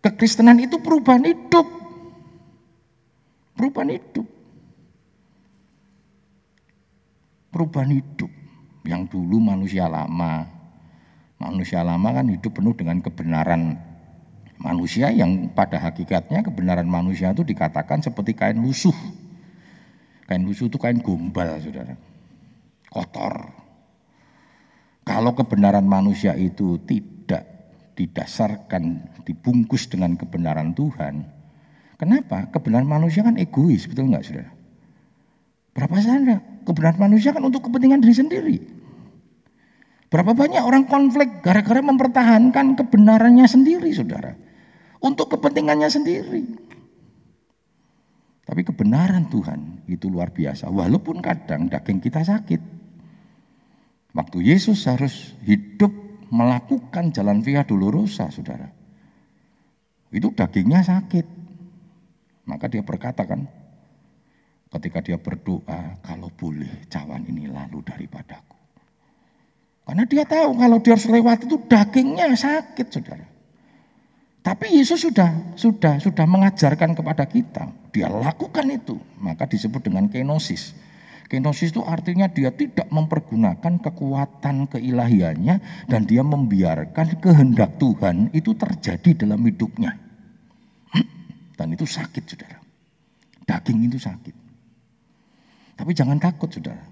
Kekristenan 0.00 0.56
itu 0.64 0.80
perubahan 0.80 1.24
hidup. 1.28 1.68
Perubahan 3.52 3.92
hidup. 3.92 4.26
Perubahan 7.52 7.92
hidup. 7.92 8.32
Yang 8.88 9.02
dulu 9.12 9.36
manusia 9.36 9.84
lama. 9.92 10.48
Manusia 11.36 11.84
lama 11.84 12.08
kan 12.16 12.32
hidup 12.32 12.52
penuh 12.56 12.72
dengan 12.72 13.04
kebenaran 13.04 13.76
manusia 14.60 15.08
yang 15.08 15.48
pada 15.56 15.80
hakikatnya 15.80 16.44
kebenaran 16.44 16.84
manusia 16.84 17.32
itu 17.32 17.44
dikatakan 17.44 18.04
seperti 18.04 18.36
kain 18.36 18.60
lusuh. 18.60 18.96
Kain 20.28 20.44
lusuh 20.44 20.68
itu 20.68 20.76
kain 20.76 21.00
gombal, 21.00 21.60
saudara. 21.60 21.96
Kotor. 22.88 23.34
Kalau 25.04 25.32
kebenaran 25.34 25.84
manusia 25.84 26.36
itu 26.38 26.78
tidak 26.86 27.09
didasarkan, 27.94 28.82
dibungkus 29.24 29.90
dengan 29.90 30.14
kebenaran 30.14 30.72
Tuhan. 30.74 31.26
Kenapa? 32.00 32.48
Kebenaran 32.48 32.88
manusia 32.88 33.20
kan 33.20 33.36
egois, 33.36 33.84
betul 33.84 34.08
nggak 34.08 34.24
saudara? 34.24 34.52
Berapa 35.76 35.96
sana? 36.00 36.40
Kebenaran 36.64 36.98
manusia 36.98 37.30
kan 37.30 37.44
untuk 37.44 37.68
kepentingan 37.68 38.00
diri 38.00 38.14
sendiri. 38.16 38.56
Berapa 40.10 40.34
banyak 40.34 40.64
orang 40.66 40.90
konflik 40.90 41.38
gara-gara 41.38 41.78
mempertahankan 41.78 42.74
kebenarannya 42.74 43.46
sendiri, 43.46 43.94
saudara. 43.94 44.34
Untuk 44.98 45.30
kepentingannya 45.30 45.86
sendiri. 45.86 46.42
Tapi 48.42 48.66
kebenaran 48.66 49.30
Tuhan 49.30 49.86
itu 49.86 50.10
luar 50.10 50.34
biasa. 50.34 50.66
Walaupun 50.66 51.22
kadang 51.22 51.70
daging 51.70 52.02
kita 52.02 52.26
sakit. 52.26 52.58
Waktu 54.10 54.38
Yesus 54.42 54.90
harus 54.90 55.38
hidup 55.46 55.94
melakukan 56.30 57.10
jalan 57.10 57.42
via 57.42 57.66
dolorosa, 57.66 58.30
saudara. 58.30 58.70
Itu 60.10 60.30
dagingnya 60.34 60.82
sakit. 60.82 61.26
Maka 62.46 62.66
dia 62.66 62.82
berkata 62.82 63.26
kan, 63.26 63.46
ketika 64.78 64.98
dia 65.02 65.18
berdoa, 65.18 65.98
kalau 66.02 66.30
boleh 66.34 66.86
cawan 66.90 67.26
ini 67.26 67.46
lalu 67.46 67.82
daripadaku. 67.82 68.58
Karena 69.86 70.06
dia 70.06 70.22
tahu 70.22 70.50
kalau 70.54 70.78
dia 70.78 70.94
harus 70.94 71.06
lewat 71.10 71.38
itu 71.50 71.56
dagingnya 71.66 72.30
sakit, 72.34 72.86
saudara. 72.90 73.26
Tapi 74.40 74.72
Yesus 74.72 75.04
sudah 75.04 75.52
sudah 75.52 76.00
sudah 76.00 76.24
mengajarkan 76.24 76.96
kepada 76.96 77.28
kita, 77.28 77.68
dia 77.92 78.08
lakukan 78.08 78.64
itu, 78.72 78.96
maka 79.20 79.44
disebut 79.44 79.84
dengan 79.84 80.08
kenosis 80.08 80.72
Kenosis 81.30 81.70
itu 81.70 81.86
artinya 81.86 82.26
dia 82.26 82.50
tidak 82.50 82.90
mempergunakan 82.90 83.78
kekuatan 83.78 84.66
keilahiannya 84.66 85.86
dan 85.86 86.02
dia 86.02 86.26
membiarkan 86.26 87.22
kehendak 87.22 87.78
Tuhan 87.78 88.34
itu 88.34 88.50
terjadi 88.58 89.14
dalam 89.14 89.38
hidupnya. 89.46 89.94
Dan 91.54 91.78
itu 91.78 91.86
sakit 91.86 92.24
saudara. 92.26 92.58
Daging 93.46 93.78
itu 93.86 94.02
sakit. 94.02 94.34
Tapi 95.78 95.90
jangan 95.94 96.18
takut 96.18 96.50
saudara. 96.50 96.82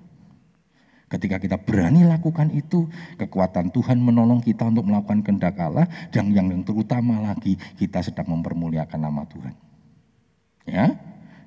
Ketika 1.11 1.43
kita 1.43 1.59
berani 1.59 2.07
lakukan 2.07 2.55
itu, 2.55 2.87
kekuatan 3.19 3.75
Tuhan 3.75 3.99
menolong 3.99 4.39
kita 4.39 4.71
untuk 4.71 4.87
melakukan 4.87 5.27
kehendak 5.27 5.59
Allah 5.59 5.91
dan 6.15 6.31
yang, 6.31 6.47
terutama 6.63 7.19
lagi 7.27 7.59
kita 7.75 8.07
sedang 8.07 8.39
mempermuliakan 8.39 9.01
nama 9.03 9.27
Tuhan. 9.27 9.55
Ya. 10.69 10.95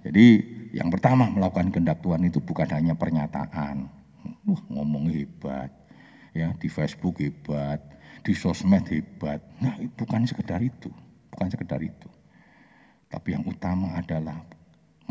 Jadi 0.01 0.59
yang 0.71 0.87
pertama 0.87 1.27
melakukan 1.27 1.67
kehendak 1.71 1.99
Tuhan 1.99 2.23
itu 2.23 2.39
bukan 2.39 2.67
hanya 2.71 2.95
pernyataan. 2.95 3.91
Wah, 4.47 4.61
ngomong 4.71 5.11
hebat. 5.11 5.71
Ya, 6.31 6.55
di 6.55 6.71
Facebook 6.71 7.19
hebat, 7.19 7.83
di 8.23 8.31
sosmed 8.31 8.87
hebat. 8.87 9.43
Nah, 9.59 9.75
bukan 9.99 10.23
sekedar 10.23 10.63
itu, 10.63 10.87
bukan 11.27 11.47
sekedar 11.51 11.83
itu. 11.83 12.07
Tapi 13.11 13.35
yang 13.35 13.43
utama 13.43 13.99
adalah 13.99 14.39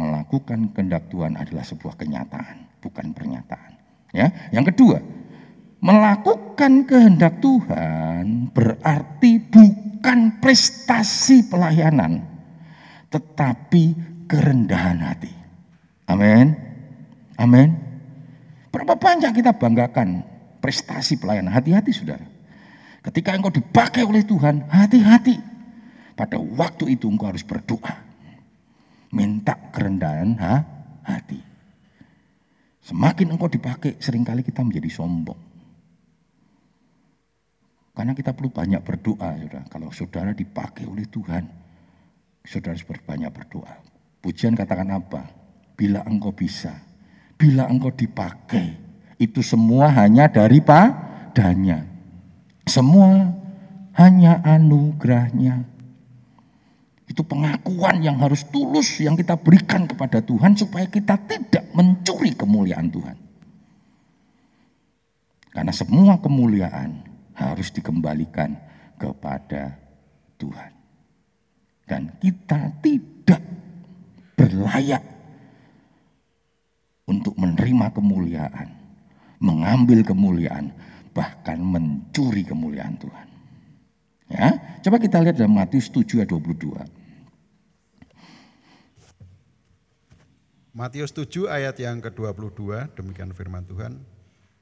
melakukan 0.00 0.72
kehendak 0.72 1.12
Tuhan 1.12 1.36
adalah 1.36 1.60
sebuah 1.60 2.00
kenyataan, 2.00 2.80
bukan 2.80 3.12
pernyataan. 3.12 3.76
Ya, 4.16 4.32
yang 4.48 4.64
kedua, 4.64 5.04
melakukan 5.84 6.88
kehendak 6.88 7.44
Tuhan 7.44 8.48
berarti 8.56 9.44
bukan 9.44 10.40
prestasi 10.40 11.44
pelayanan, 11.52 12.24
tetapi 13.12 13.92
kerendahan 14.24 15.04
hati. 15.04 15.39
Amin. 16.10 16.46
Amin. 17.38 17.68
Berapa 18.74 18.98
banyak 18.98 19.30
kita 19.30 19.54
banggakan 19.54 20.26
prestasi 20.58 21.16
pelayanan. 21.18 21.54
Hati-hati 21.54 21.90
saudara. 21.94 22.26
Ketika 23.00 23.32
engkau 23.32 23.54
dipakai 23.54 24.04
oleh 24.04 24.26
Tuhan, 24.26 24.66
hati-hati. 24.68 25.38
Pada 26.18 26.36
waktu 26.36 26.98
itu 26.98 27.08
engkau 27.08 27.32
harus 27.32 27.46
berdoa. 27.46 27.96
Minta 29.10 29.56
kerendahan 29.72 30.36
ha? 30.36 30.54
hati. 31.06 31.40
Semakin 32.84 33.32
engkau 33.32 33.48
dipakai, 33.48 33.96
sering 34.02 34.26
kali 34.26 34.44
kita 34.44 34.60
menjadi 34.60 34.90
sombong. 34.92 35.40
Karena 37.96 38.12
kita 38.16 38.32
perlu 38.32 38.52
banyak 38.52 38.80
berdoa, 38.80 39.36
saudara. 39.36 39.64
Kalau 39.68 39.88
saudara 39.92 40.30
dipakai 40.32 40.88
oleh 40.88 41.04
Tuhan, 41.08 41.44
saudara 42.44 42.76
harus 42.76 42.86
berbanyak 42.86 43.30
berdoa. 43.32 43.74
Pujian 44.20 44.56
katakan 44.56 44.88
apa? 44.92 45.39
Bila 45.80 46.04
engkau 46.04 46.36
bisa 46.36 46.90
Bila 47.40 47.64
engkau 47.72 47.88
dipakai, 47.88 48.76
itu 49.16 49.40
semua 49.40 49.88
hanya 49.88 50.28
dari 50.28 50.60
padanya. 50.60 51.88
Semua 52.68 53.32
hanya 53.96 54.44
anugerahnya. 54.44 55.64
Itu 57.08 57.24
pengakuan 57.24 58.04
yang 58.04 58.20
harus 58.20 58.44
tulus 58.44 59.00
yang 59.00 59.16
kita 59.16 59.40
berikan 59.40 59.88
kepada 59.88 60.20
Tuhan 60.20 60.52
supaya 60.52 60.84
kita 60.84 61.16
tidak 61.24 61.64
mencuri 61.72 62.36
kemuliaan 62.36 62.92
Tuhan. 62.92 63.16
Karena 65.48 65.72
semua 65.72 66.20
kemuliaan 66.20 67.00
harus 67.40 67.72
dikembalikan 67.72 68.52
kepada 69.00 69.80
Tuhan. 70.36 70.76
Dan 71.88 72.12
kita 72.20 72.68
tidak 72.84 73.42
berlayak 74.36 75.19
untuk 77.10 77.34
menerima 77.34 77.90
kemuliaan, 77.90 78.70
mengambil 79.42 80.06
kemuliaan, 80.06 80.70
bahkan 81.10 81.58
mencuri 81.58 82.46
kemuliaan 82.46 82.94
Tuhan. 83.02 83.26
Ya, 84.30 84.78
coba 84.86 85.02
kita 85.02 85.18
lihat 85.18 85.34
dalam 85.34 85.58
Matius 85.58 85.90
7 85.90 86.22
ayat 86.22 86.30
22. 86.30 86.86
Matius 90.70 91.10
7 91.10 91.50
ayat 91.50 91.74
yang 91.82 91.98
ke-22, 91.98 92.94
demikian 92.94 93.34
firman 93.34 93.66
Tuhan. 93.66 93.98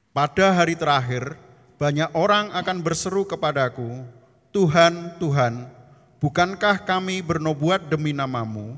Pada 0.09 0.57
hari 0.57 0.73
terakhir, 0.73 1.37
banyak 1.77 2.09
orang 2.17 2.49
akan 2.49 2.81
berseru 2.81 3.29
kepadaku, 3.29 4.01
Tuhan, 4.49 5.21
Tuhan, 5.21 5.69
bukankah 6.17 6.81
kami 6.81 7.21
bernubuat 7.21 7.93
demi 7.93 8.09
namamu 8.09 8.73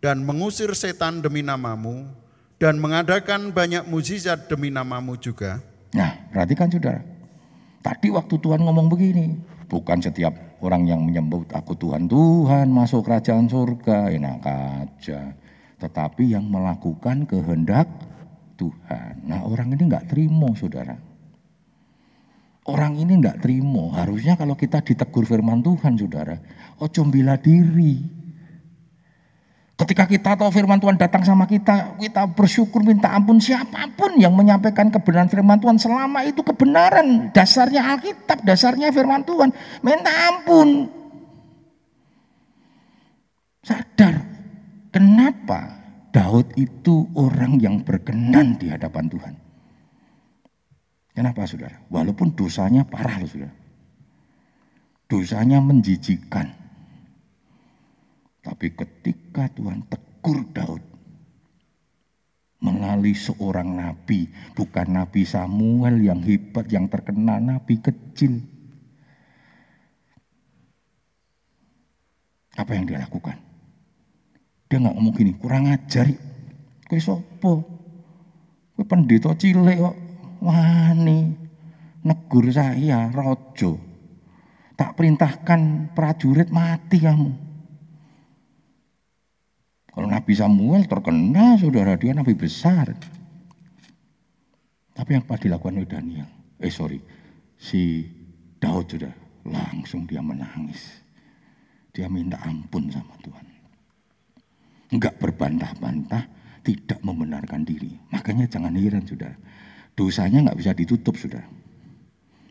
dan 0.00 0.24
mengusir 0.24 0.72
setan 0.72 1.20
demi 1.20 1.44
namamu 1.44 2.08
dan 2.60 2.76
mengadakan 2.76 3.56
banyak 3.56 3.88
mujizat 3.88 4.46
demi 4.52 4.68
namamu 4.68 5.16
juga? 5.16 5.64
Nah, 5.96 6.28
perhatikan 6.28 6.68
saudara. 6.68 7.00
Tadi 7.80 8.12
waktu 8.12 8.36
Tuhan 8.36 8.60
ngomong 8.60 8.92
begini, 8.92 9.32
bukan 9.64 10.04
setiap 10.04 10.60
orang 10.60 10.84
yang 10.84 11.00
menyebut 11.00 11.48
aku 11.56 11.72
Tuhan, 11.72 12.04
Tuhan 12.04 12.68
masuk 12.68 13.08
kerajaan 13.08 13.48
surga, 13.48 14.12
enak 14.12 14.44
aja. 14.44 15.32
Tetapi 15.80 16.36
yang 16.36 16.44
melakukan 16.44 17.24
kehendak 17.24 17.88
Tuhan. 18.60 19.24
Nah 19.24 19.40
orang 19.48 19.72
ini 19.72 19.88
nggak 19.88 20.12
terima 20.12 20.52
saudara. 20.52 21.00
Orang 22.68 23.00
ini 23.00 23.16
nggak 23.16 23.40
terima. 23.40 23.96
Harusnya 23.96 24.36
kalau 24.36 24.52
kita 24.52 24.84
ditegur 24.84 25.24
firman 25.24 25.64
Tuhan 25.64 25.96
saudara. 25.96 26.36
Ojo 26.76 27.08
bila 27.08 27.40
diri. 27.40 28.19
Ketika 29.80 30.04
kita 30.04 30.36
tahu 30.36 30.52
firman 30.52 30.76
Tuhan 30.76 31.00
datang 31.00 31.24
sama 31.24 31.48
kita, 31.48 31.96
kita 31.96 32.28
bersyukur 32.36 32.84
minta 32.84 33.16
ampun 33.16 33.40
siapa 33.40 33.88
pun 33.96 34.12
yang 34.20 34.36
menyampaikan 34.36 34.92
kebenaran 34.92 35.32
firman 35.32 35.56
Tuhan 35.56 35.80
selama 35.80 36.20
itu 36.28 36.44
kebenaran, 36.44 37.32
dasarnya 37.32 37.96
Alkitab, 37.96 38.44
dasarnya 38.44 38.92
firman 38.92 39.24
Tuhan, 39.24 39.48
minta 39.80 40.12
ampun. 40.28 40.84
Sadar, 43.64 44.20
kenapa 44.92 45.80
Daud 46.12 46.52
itu 46.60 47.08
orang 47.16 47.56
yang 47.56 47.80
berkenan 47.80 48.60
di 48.60 48.68
hadapan 48.68 49.08
Tuhan. 49.08 49.34
Kenapa 51.16 51.48
saudara? 51.48 51.80
Walaupun 51.88 52.36
dosanya 52.36 52.84
parah 52.84 53.16
loh 53.16 53.30
saudara. 53.32 53.54
Dosanya 55.08 55.64
menjijikan. 55.64 56.59
Tapi 58.40 58.72
ketika 58.72 59.52
Tuhan 59.52 59.84
tegur 59.84 60.48
Daud 60.52 60.82
melalui 62.60 63.16
seorang 63.16 63.76
nabi, 63.76 64.28
bukan 64.52 64.88
nabi 64.92 65.24
Samuel 65.24 66.00
yang 66.00 66.20
hebat, 66.24 66.68
yang 66.68 66.88
terkenal, 66.88 67.40
nabi 67.40 67.80
kecil. 67.80 68.40
Apa 72.56 72.76
yang 72.76 72.84
dia 72.84 73.00
lakukan? 73.00 73.40
Dia 74.68 74.76
nggak 74.76 74.94
ngomong 74.96 75.14
gini, 75.16 75.32
kurang 75.40 75.72
ajar. 75.72 76.08
Kowe 76.84 77.00
sopo? 77.00 77.52
Kowe 78.76 78.84
pendeta 78.84 79.32
cilik 79.32 79.80
kok 79.80 79.96
wani 80.44 81.32
negur 82.04 82.48
saya 82.52 83.08
rojo. 83.12 83.80
Tak 84.76 84.96
perintahkan 84.96 85.92
prajurit 85.92 86.48
mati 86.48 87.04
kamu. 87.04 87.49
Kalau 90.00 90.08
Nabi 90.08 90.32
Samuel 90.32 90.88
terkenal 90.88 91.60
saudara 91.60 91.92
dia 92.00 92.16
Nabi 92.16 92.32
besar. 92.32 92.96
Tapi 94.96 95.10
yang 95.12 95.28
pasti 95.28 95.52
dilakukan 95.52 95.76
oleh 95.76 95.88
Daniel, 95.88 96.28
eh 96.56 96.72
sorry, 96.72 97.04
si 97.60 98.08
Daud 98.56 98.96
sudah 98.96 99.12
langsung 99.44 100.08
dia 100.08 100.24
menangis. 100.24 101.04
Dia 101.92 102.08
minta 102.08 102.40
ampun 102.40 102.88
sama 102.88 103.12
Tuhan 103.20 103.50
enggak 104.90 105.22
berbantah-bantah, 105.22 106.24
tidak 106.66 107.00
membenarkan 107.00 107.62
diri. 107.62 107.94
Makanya 108.10 108.50
jangan 108.50 108.74
heran 108.74 109.06
saudara, 109.06 109.38
dosanya 109.94 110.42
enggak 110.44 110.58
bisa 110.58 110.72
ditutup 110.74 111.14
saudara. 111.16 111.46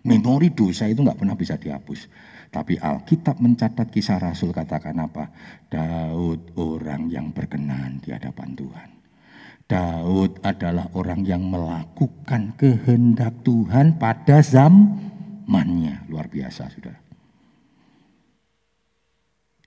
Memori 0.08 0.56
dosa 0.56 0.88
itu 0.88 1.04
enggak 1.04 1.20
pernah 1.20 1.36
bisa 1.36 1.60
dihapus. 1.60 2.08
Tapi 2.50 2.82
Alkitab 2.82 3.38
mencatat 3.38 3.94
kisah 3.94 4.18
Rasul 4.18 4.50
katakan 4.50 4.98
apa? 4.98 5.30
Daud 5.70 6.58
orang 6.58 7.06
yang 7.06 7.30
berkenan 7.30 8.02
di 8.02 8.10
hadapan 8.10 8.58
Tuhan. 8.58 8.90
Daud 9.70 10.42
adalah 10.42 10.90
orang 10.98 11.22
yang 11.22 11.46
melakukan 11.46 12.58
kehendak 12.58 13.46
Tuhan 13.46 14.02
pada 14.02 14.42
zamannya. 14.42 16.10
Luar 16.10 16.26
biasa 16.26 16.74
saudara. 16.74 16.98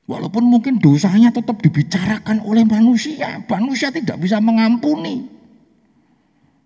Walaupun 0.03 0.42
mungkin 0.42 0.83
dosanya 0.83 1.31
tetap 1.31 1.62
dibicarakan 1.62 2.42
oleh 2.42 2.66
manusia, 2.66 3.38
manusia 3.47 3.95
tidak 3.95 4.18
bisa 4.18 4.42
mengampuni. 4.42 5.31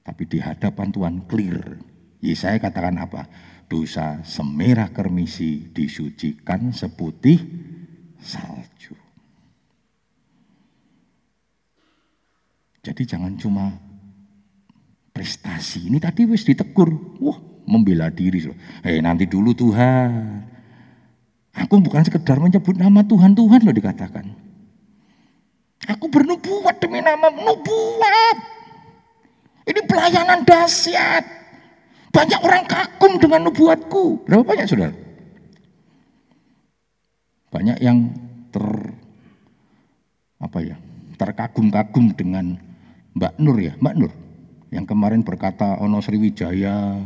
Tapi 0.00 0.24
di 0.24 0.40
hadapan 0.40 0.88
Tuhan 0.88 1.14
clear. 1.29 1.76
Yesaya 2.24 2.57
katakan 2.57 2.96
apa? 2.96 3.29
Dosa 3.66 4.22
semerah 4.22 4.94
kermisi 4.94 5.66
disucikan 5.74 6.70
seputih 6.70 7.42
salju. 8.22 8.94
Jadi 12.87 13.02
jangan 13.02 13.35
cuma 13.35 13.74
prestasi. 15.11 15.90
Ini 15.90 15.98
tadi 15.98 16.22
wis 16.31 16.46
ditegur. 16.46 17.18
Wah, 17.18 17.38
membela 17.66 18.07
diri. 18.14 18.46
Eh 18.87 19.02
nanti 19.02 19.26
dulu 19.26 19.50
Tuhan. 19.50 20.46
Aku 21.57 21.83
bukan 21.83 22.07
sekedar 22.07 22.38
menyebut 22.38 22.79
nama 22.79 23.02
Tuhan, 23.02 23.35
Tuhan 23.35 23.66
loh 23.66 23.74
dikatakan. 23.74 24.31
Aku 25.90 26.07
bernubuat 26.07 26.79
demi 26.79 27.02
nama 27.02 27.26
nubuat. 27.33 28.37
Ini 29.66 29.81
pelayanan 29.90 30.46
dahsyat. 30.46 31.36
Banyak 32.16 32.40
orang 32.40 32.64
kagum 32.64 33.12
dengan 33.20 33.40
nubuatku. 33.44 34.24
Berapa 34.24 34.44
banyak 34.48 34.64
saudara? 34.64 34.96
Banyak 37.52 37.76
yang 37.85 38.09
ter 38.48 38.64
apa 40.40 40.59
ya 40.64 40.76
terkagum-kagum 41.20 42.16
dengan 42.16 42.57
Mbak 43.16 43.35
Nur 43.40 43.57
ya, 43.61 43.76
Mbak 43.81 43.94
Nur 44.00 44.12
yang 44.72 44.85
kemarin 44.85 45.24
berkata 45.24 45.79
Ono 45.81 46.00
Sriwijaya, 46.05 47.00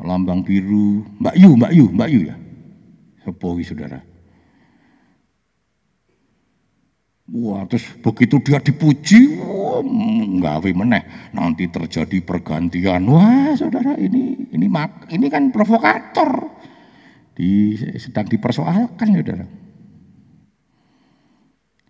lambang 0.00 0.40
biru, 0.46 1.04
Mbak 1.20 1.34
Yu, 1.36 1.50
Mbak 1.56 1.72
Yu, 1.76 1.86
Mbak 1.92 2.08
Yu 2.08 2.20
ya. 2.30 2.36
Sepowi 3.26 3.62
saudara. 3.66 4.00
Wah, 7.30 7.62
terus 7.70 7.86
begitu 8.02 8.42
dia 8.42 8.58
dipuji, 8.58 9.38
nggawe 9.38 10.70
meneh. 10.74 11.30
Nanti 11.30 11.70
terjadi 11.70 12.18
pergantian. 12.26 13.06
Wah, 13.06 13.54
saudara, 13.54 13.94
ini 13.94 14.50
ini 14.50 14.66
mak, 14.66 15.06
ini 15.14 15.30
kan 15.30 15.54
provokator. 15.54 16.50
Di, 17.30 17.78
sedang 18.02 18.26
dipersoalkan, 18.26 19.14
saudara. 19.14 19.46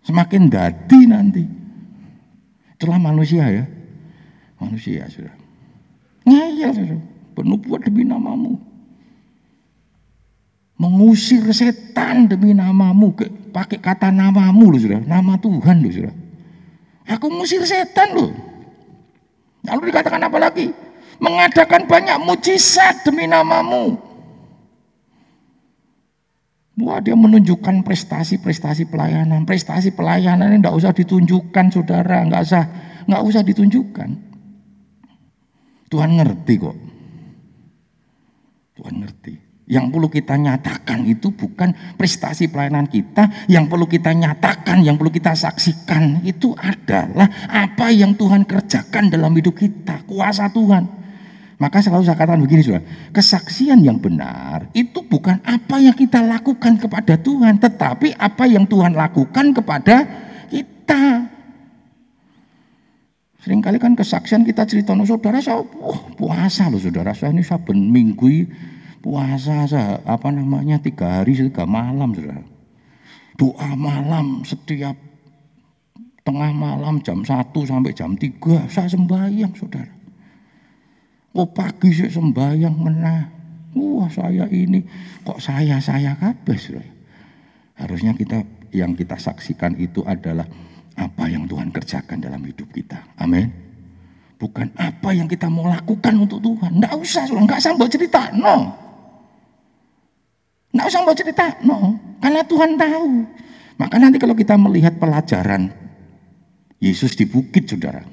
Semakin 0.05 0.43
dadi 0.45 0.99
nanti. 1.09 1.43
Itulah 2.77 3.01
manusia 3.01 3.49
ya. 3.49 3.65
Manusia, 4.61 5.09
saudara. 5.09 5.41
Ngeyel, 6.29 6.69
saudara. 6.69 7.01
Penubuat 7.33 7.81
demi 7.81 8.05
namamu 8.05 8.70
mengusir 10.81 11.45
setan 11.53 12.25
demi 12.25 12.57
namamu. 12.57 13.13
Pakai 13.53 13.77
kata 13.77 14.09
namamu 14.09 14.73
loh 14.73 14.81
sudah 14.81 15.01
nama 15.05 15.37
Tuhan 15.37 15.85
loh 15.85 15.93
sudah 15.93 16.15
aku 17.11 17.27
mengusir 17.27 17.61
setan 17.67 18.15
loh 18.15 18.31
lalu 19.67 19.93
dikatakan 19.93 20.21
apa 20.25 20.37
lagi? 20.41 20.73
Mengadakan 21.21 21.85
banyak 21.85 22.17
mujizat 22.25 23.05
demi 23.05 23.29
namamu. 23.29 23.93
Wah 26.81 26.97
dia 26.97 27.13
menunjukkan 27.13 27.85
prestasi-prestasi 27.85 28.89
pelayanan, 28.89 29.45
prestasi 29.45 29.93
pelayanan 29.93 30.49
ini 30.49 30.65
tidak 30.65 30.81
usah 30.81 30.91
ditunjukkan 30.97 31.65
saudara, 31.69 32.25
nggak 32.25 32.41
usah 32.41 32.63
nggak 33.05 33.21
usah 33.21 33.41
ditunjukkan. 33.45 34.09
Tuhan 35.93 36.09
ngerti 36.17 36.53
kok. 36.57 36.77
Tuhan 38.81 38.95
ngerti. 39.05 39.50
Yang 39.71 39.85
perlu 39.87 40.11
kita 40.11 40.35
nyatakan 40.35 41.07
itu 41.07 41.31
bukan 41.31 41.71
prestasi 41.95 42.51
pelayanan 42.51 42.91
kita, 42.91 43.47
yang 43.47 43.71
perlu 43.71 43.87
kita 43.87 44.11
nyatakan, 44.11 44.83
yang 44.83 44.99
perlu 44.99 45.07
kita 45.07 45.31
saksikan 45.31 46.19
itu 46.27 46.51
adalah 46.59 47.47
apa 47.47 47.87
yang 47.87 48.11
Tuhan 48.19 48.43
kerjakan 48.43 49.07
dalam 49.07 49.31
hidup 49.31 49.55
kita, 49.55 50.03
kuasa 50.03 50.51
Tuhan. 50.51 50.99
Maka 51.55 51.79
selalu 51.79 52.03
saya 52.03 52.19
katakan 52.19 52.43
begini 52.43 52.67
sudah, 52.67 52.83
kesaksian 53.15 53.79
yang 53.79 53.95
benar 53.95 54.67
itu 54.75 55.07
bukan 55.07 55.39
apa 55.45 55.79
yang 55.79 55.95
kita 55.95 56.19
lakukan 56.19 56.75
kepada 56.75 57.15
Tuhan, 57.15 57.55
tetapi 57.55 58.17
apa 58.19 58.43
yang 58.51 58.67
Tuhan 58.67 58.91
lakukan 58.91 59.55
kepada 59.55 60.03
kita. 60.51 61.31
Seringkali 63.45 63.77
kan 63.79 63.95
kesaksian 63.95 64.43
kita 64.43 64.67
cerita, 64.67 64.91
saudara 65.07 65.39
saya 65.39 65.63
oh, 65.63 66.01
puasa 66.19 66.67
loh 66.67 66.81
saudara, 66.81 67.15
saya 67.15 67.31
ini 67.31 67.45
saben 67.45 67.87
minggu 67.87 68.51
puasa 69.01 69.65
apa 70.05 70.29
namanya 70.29 70.77
tiga 70.77 71.19
hari 71.19 71.33
tiga 71.33 71.65
malam 71.65 72.13
saudara. 72.13 72.45
Doa 73.35 73.73
malam 73.73 74.45
setiap 74.45 74.93
tengah 76.21 76.53
malam 76.53 77.01
jam 77.01 77.25
satu 77.25 77.65
sampai 77.65 77.97
jam 77.97 78.13
tiga 78.13 78.69
saya 78.69 78.85
sembahyang 78.87 79.51
saudara. 79.57 79.93
Oh 81.33 81.49
pagi 81.49 81.89
saya 81.91 82.13
sembahyang 82.13 82.77
menah. 82.77 83.23
Wah 83.73 84.11
saya 84.13 84.45
ini 84.53 84.85
kok 85.25 85.41
saya 85.41 85.81
saya 85.81 86.13
kabeh 86.21 86.57
saudara. 86.61 86.91
Harusnya 87.81 88.13
kita 88.13 88.45
yang 88.77 88.93
kita 88.93 89.17
saksikan 89.17 89.73
itu 89.81 90.05
adalah 90.05 90.45
apa 90.93 91.25
yang 91.25 91.49
Tuhan 91.49 91.73
kerjakan 91.73 92.21
dalam 92.21 92.45
hidup 92.45 92.69
kita. 92.69 93.01
Amin. 93.17 93.49
Bukan 94.37 94.73
apa 94.77 95.13
yang 95.13 95.29
kita 95.29 95.49
mau 95.49 95.69
lakukan 95.69 96.13
untuk 96.17 96.41
Tuhan. 96.41 96.77
Tidak 96.81 96.93
usah, 96.97 97.29
nggak 97.29 97.61
usah 97.61 97.89
cerita. 97.89 98.33
No. 98.33 98.73
Nggak 100.71 100.87
usah 100.87 101.01
mau 101.03 101.15
cerita, 101.15 101.45
no. 101.67 101.99
Karena 102.23 102.41
Tuhan 102.47 102.79
tahu. 102.79 103.07
Maka 103.75 103.95
nanti 103.99 104.17
kalau 104.21 104.37
kita 104.37 104.55
melihat 104.55 104.95
pelajaran 104.95 105.73
Yesus 106.79 107.13
di 107.13 107.27
bukit, 107.27 107.67
saudara. 107.67 108.07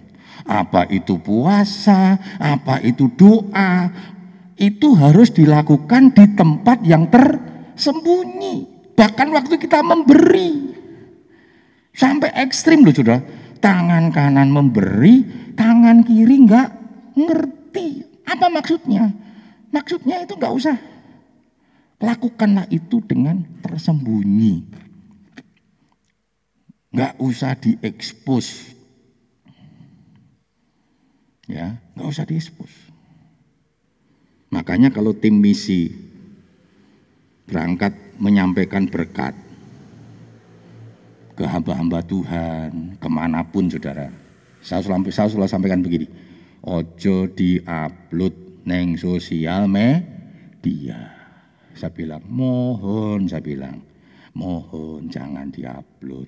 Apa 0.48 0.88
itu 0.90 1.20
puasa, 1.20 2.18
apa 2.40 2.80
itu 2.80 3.08
doa, 3.14 3.92
itu 4.58 4.96
harus 4.98 5.30
dilakukan 5.30 6.12
di 6.12 6.24
tempat 6.34 6.82
yang 6.82 7.06
tersembunyi. 7.08 8.66
Bahkan 8.96 9.28
waktu 9.30 9.54
kita 9.60 9.84
memberi. 9.84 10.74
Sampai 11.94 12.34
ekstrim 12.34 12.82
loh 12.82 12.94
saudara. 12.94 13.22
Tangan 13.58 14.14
kanan 14.14 14.50
memberi, 14.54 15.26
tangan 15.54 16.06
kiri 16.06 16.46
nggak 16.46 16.68
ngerti. 17.18 18.06
Apa 18.26 18.46
maksudnya? 18.50 19.10
Maksudnya 19.74 20.22
itu 20.22 20.38
nggak 20.38 20.54
usah 20.54 20.76
Lakukanlah 21.98 22.70
itu 22.70 23.02
dengan 23.02 23.42
tersembunyi. 23.58 24.62
Nggak 26.94 27.14
usah 27.18 27.58
diekspos. 27.58 28.74
Ya, 31.50 31.82
nggak 31.98 32.08
usah 32.08 32.24
diekspos. 32.28 32.70
Makanya 34.54 34.94
kalau 34.94 35.12
tim 35.12 35.42
misi 35.42 35.90
berangkat 37.50 37.92
menyampaikan 38.16 38.86
berkat 38.86 39.34
ke 41.34 41.44
hamba-hamba 41.46 42.02
Tuhan, 42.06 42.94
ke 42.98 43.08
mana 43.10 43.42
pun 43.42 43.66
saudara. 43.66 44.10
Saya 44.62 44.82
selalu, 44.82 45.10
saya 45.10 45.50
sampaikan 45.50 45.82
begini, 45.82 46.06
ojo 46.62 47.26
di-upload 47.30 48.66
neng 48.66 48.94
sosial 48.98 49.66
media. 49.66 51.17
Saya 51.78 51.94
bilang, 51.94 52.26
mohon, 52.26 53.30
saya 53.30 53.38
bilang, 53.38 53.78
mohon 54.34 55.06
jangan 55.06 55.46
diupload. 55.46 56.26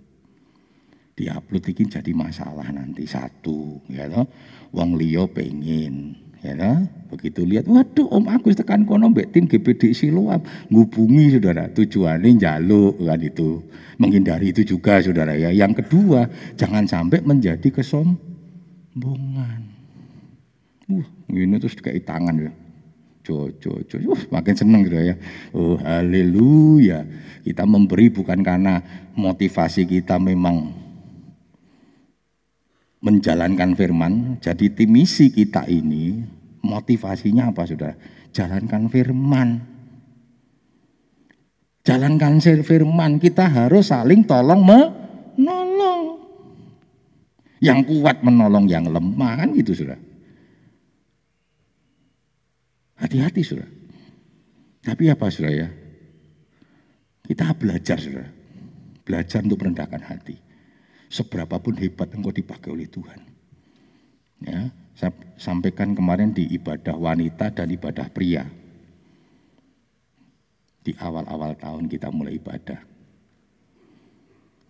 Diupload 1.19 1.65
ini 1.75 1.91
jadi 1.91 2.13
masalah 2.15 2.71
nanti 2.71 3.03
satu, 3.03 3.83
ya 3.91 4.07
toh. 4.07 4.31
Wong 4.71 4.95
liya 4.95 5.27
pengen, 5.27 6.15
ya 6.39 6.55
toh. 6.55 6.87
Begitu 7.11 7.43
lihat, 7.43 7.67
waduh 7.67 8.07
Om 8.15 8.31
Agus 8.31 8.63
tekan 8.63 8.87
kono 8.87 9.11
mbek 9.11 9.35
tim 9.35 9.51
GPD 9.51 9.91
Siloam 9.91 10.39
ngubungi 10.71 11.35
saudara, 11.35 11.67
tujuannya 11.67 12.39
jaluk 12.39 13.03
kan 13.03 13.19
itu. 13.19 13.67
Menghindari 13.99 14.55
itu 14.55 14.63
juga 14.63 15.03
saudara 15.03 15.35
ya. 15.35 15.51
Yang 15.51 15.83
kedua, 15.83 16.31
jangan 16.55 16.87
sampai 16.87 17.27
menjadi 17.27 17.75
kesombongan. 17.75 19.67
Uh, 20.87 21.07
ini 21.35 21.59
terus 21.59 21.75
kayak 21.75 22.07
tangan 22.07 22.39
ya 22.39 22.51
jo, 23.31 23.79
jo, 23.87 23.99
jo. 24.03 24.11
Uh, 24.11 24.23
makin 24.35 24.55
seneng 24.59 24.83
gitu 24.83 24.99
ya. 24.99 25.15
Oh, 25.55 25.79
haleluya. 25.79 27.07
Kita 27.47 27.63
memberi 27.63 28.11
bukan 28.11 28.43
karena 28.43 28.83
motivasi 29.15 29.87
kita 29.87 30.19
memang 30.19 30.75
menjalankan 32.99 33.79
firman. 33.79 34.43
Jadi 34.43 34.75
tim 34.75 34.91
misi 34.91 35.31
kita 35.31 35.71
ini 35.71 36.27
motivasinya 36.67 37.55
apa 37.55 37.63
sudah? 37.65 37.95
Jalankan 38.35 38.91
firman. 38.91 39.49
Jalankan 41.81 42.45
firman, 42.61 43.17
kita 43.17 43.49
harus 43.49 43.89
saling 43.89 44.27
tolong 44.29 44.61
menolong. 44.61 46.21
Yang 47.61 47.89
kuat 47.89 48.21
menolong 48.21 48.69
yang 48.69 48.85
lemah 48.85 49.33
kan 49.41 49.49
gitu 49.57 49.73
sudah. 49.73 50.10
Hati-hati 53.01 53.41
sudah. 53.41 53.69
Tapi 54.85 55.09
apa 55.09 55.33
sudah 55.33 55.53
ya? 55.53 55.69
Kita 57.25 57.57
belajar 57.57 57.97
sudah. 57.97 58.29
Belajar 59.09 59.41
untuk 59.41 59.65
merendahkan 59.65 60.05
hati. 60.05 60.37
Seberapapun 61.09 61.81
hebat 61.81 62.13
engkau 62.13 62.31
dipakai 62.31 62.71
oleh 62.71 62.87
Tuhan. 62.87 63.21
Ya, 64.41 64.73
saya 64.97 65.13
sampaikan 65.41 65.97
kemarin 65.97 66.37
di 66.37 66.49
ibadah 66.53 66.97
wanita 66.97 67.53
dan 67.57 67.73
ibadah 67.73 68.09
pria. 68.13 68.45
Di 70.81 70.93
awal-awal 70.97 71.57
tahun 71.57 71.89
kita 71.89 72.13
mulai 72.13 72.37
ibadah. 72.37 72.81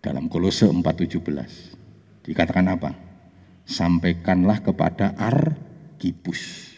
Dalam 0.01 0.31
kolose 0.31 0.71
4.17. 0.71 2.25
Dikatakan 2.25 2.67
apa? 2.67 2.91
Sampaikanlah 3.67 4.65
kepada 4.65 5.13
Arkipus 5.19 6.70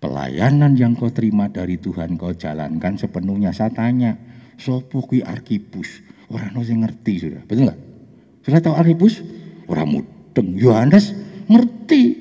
Pelayanan 0.00 0.80
yang 0.80 0.96
kau 0.96 1.12
terima 1.12 1.52
dari 1.52 1.76
Tuhan 1.76 2.16
kau 2.16 2.32
jalankan 2.32 2.96
sepenuhnya. 2.96 3.52
Saya 3.52 3.68
tanya, 3.68 4.16
sopo 4.56 5.04
kui 5.04 5.20
arkipus? 5.20 6.00
Orang 6.32 6.56
yang 6.64 6.88
ngerti 6.88 7.20
sudah, 7.20 7.44
betul 7.44 7.68
nggak? 7.68 7.80
Sudah 8.40 8.60
tahu 8.64 8.74
arkipus? 8.80 9.20
Orang 9.68 9.92
mudeng. 9.92 10.56
Yohanes 10.56 11.12
ngerti. 11.52 12.16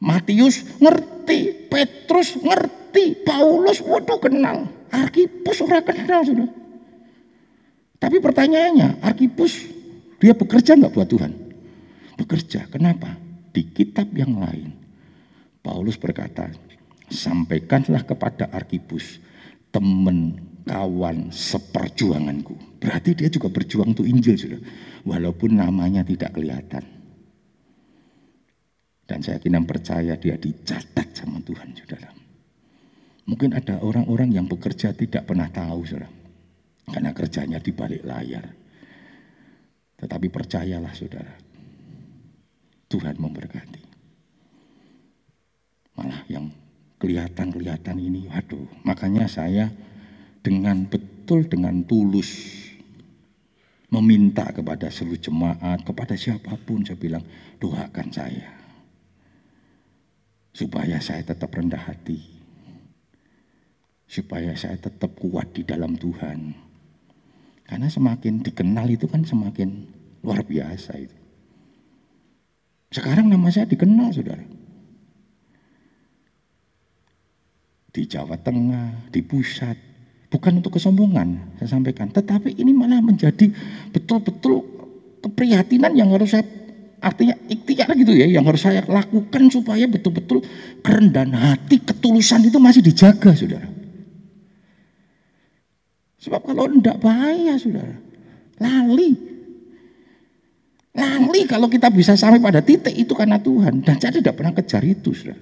Matius 0.00 0.64
ngerti. 0.80 1.68
Petrus 1.68 2.40
ngerti. 2.40 3.20
Paulus 3.20 3.84
waduh 3.84 4.16
kenal. 4.24 4.72
Arkipus 4.88 5.60
orang 5.60 5.84
kenal 5.84 6.24
sudah. 6.24 6.48
Tapi 8.00 8.16
pertanyaannya, 8.24 9.04
Arkipus 9.04 9.68
dia 10.16 10.32
bekerja 10.32 10.80
nggak 10.80 10.96
buat 10.96 11.12
Tuhan? 11.12 11.32
Bekerja. 12.16 12.72
Kenapa? 12.72 13.20
Di 13.52 13.68
kitab 13.68 14.08
yang 14.16 14.40
lain 14.40 14.79
Paulus 15.60 16.00
berkata, 16.00 16.48
sampaikanlah 17.12 18.06
kepada 18.08 18.48
Arkipus, 18.48 19.20
teman, 19.68 20.40
kawan, 20.64 21.28
seperjuanganku. 21.28 22.80
Berarti 22.80 23.12
dia 23.12 23.28
juga 23.28 23.52
berjuang 23.52 23.92
untuk 23.92 24.08
Injil, 24.08 24.40
sudah. 24.40 24.60
Walaupun 25.04 25.60
namanya 25.60 26.00
tidak 26.00 26.32
kelihatan. 26.32 26.84
Dan 29.04 29.20
saya 29.20 29.42
yakin 29.42 29.66
percaya 29.66 30.14
dia 30.16 30.38
dicatat 30.38 31.12
sama 31.12 31.42
Tuhan, 31.42 31.76
saudara. 31.76 32.08
Mungkin 33.28 33.52
ada 33.52 33.82
orang-orang 33.84 34.32
yang 34.32 34.46
bekerja 34.48 34.96
tidak 34.96 35.28
pernah 35.28 35.50
tahu, 35.52 35.84
saudara. 35.84 36.08
Karena 36.88 37.10
kerjanya 37.12 37.58
di 37.60 37.70
balik 37.74 38.02
layar. 38.06 38.46
Tetapi 40.00 40.26
percayalah, 40.32 40.94
saudara. 40.96 41.34
Tuhan 42.90 43.14
memberkati 43.22 43.79
malah 46.00 46.24
yang 46.32 46.48
kelihatan-kelihatan 46.96 48.00
ini, 48.00 48.24
waduh, 48.32 48.64
makanya 48.88 49.28
saya 49.28 49.68
dengan 50.40 50.88
betul, 50.88 51.44
dengan 51.44 51.84
tulus 51.84 52.56
meminta 53.92 54.48
kepada 54.48 54.88
seluruh 54.88 55.20
jemaat, 55.20 55.84
kepada 55.84 56.16
siapa 56.16 56.56
pun 56.64 56.80
saya 56.88 56.96
bilang, 56.96 57.24
doakan 57.60 58.08
saya. 58.08 58.48
Supaya 60.56 61.02
saya 61.04 61.20
tetap 61.20 61.52
rendah 61.52 61.84
hati. 61.84 62.18
Supaya 64.08 64.56
saya 64.56 64.78
tetap 64.80 65.14
kuat 65.20 65.54
di 65.54 65.62
dalam 65.62 65.94
Tuhan. 65.94 66.54
Karena 67.66 67.86
semakin 67.86 68.42
dikenal 68.42 68.90
itu 68.90 69.06
kan 69.06 69.22
semakin 69.22 69.86
luar 70.26 70.42
biasa 70.42 70.98
itu. 70.98 71.18
Sekarang 72.90 73.30
nama 73.30 73.46
saya 73.54 73.70
dikenal, 73.70 74.10
saudara. 74.10 74.42
Di 77.90 78.06
Jawa 78.06 78.38
Tengah, 78.38 79.10
di 79.10 79.20
pusat. 79.22 79.76
Bukan 80.30 80.62
untuk 80.62 80.78
kesombongan, 80.78 81.58
saya 81.58 81.74
sampaikan. 81.74 82.06
Tetapi 82.06 82.54
ini 82.54 82.70
malah 82.70 83.02
menjadi 83.02 83.50
betul-betul 83.90 84.62
keprihatinan 85.26 85.98
yang 85.98 86.14
harus 86.14 86.38
saya 86.38 86.46
artinya 87.00 87.34
ikhtiar 87.48 87.88
gitu 87.96 88.12
ya 88.12 88.28
yang 88.28 88.44
harus 88.44 88.60
saya 88.60 88.84
lakukan 88.84 89.48
supaya 89.48 89.88
betul-betul 89.88 90.44
kerendahan 90.84 91.32
hati 91.32 91.80
ketulusan 91.80 92.44
itu 92.44 92.60
masih 92.60 92.84
dijaga 92.84 93.32
saudara 93.32 93.68
sebab 96.20 96.44
kalau 96.44 96.68
tidak 96.68 97.00
bahaya 97.00 97.56
saudara 97.56 97.96
lali 98.60 99.16
lali 100.92 101.42
kalau 101.48 101.72
kita 101.72 101.88
bisa 101.88 102.12
sampai 102.20 102.36
pada 102.36 102.60
titik 102.60 102.92
itu 102.92 103.16
karena 103.16 103.40
Tuhan 103.40 103.80
dan 103.80 103.96
saya 103.96 104.20
tidak 104.20 104.36
pernah 104.36 104.52
kejar 104.52 104.84
itu 104.84 105.16
saudara 105.16 105.40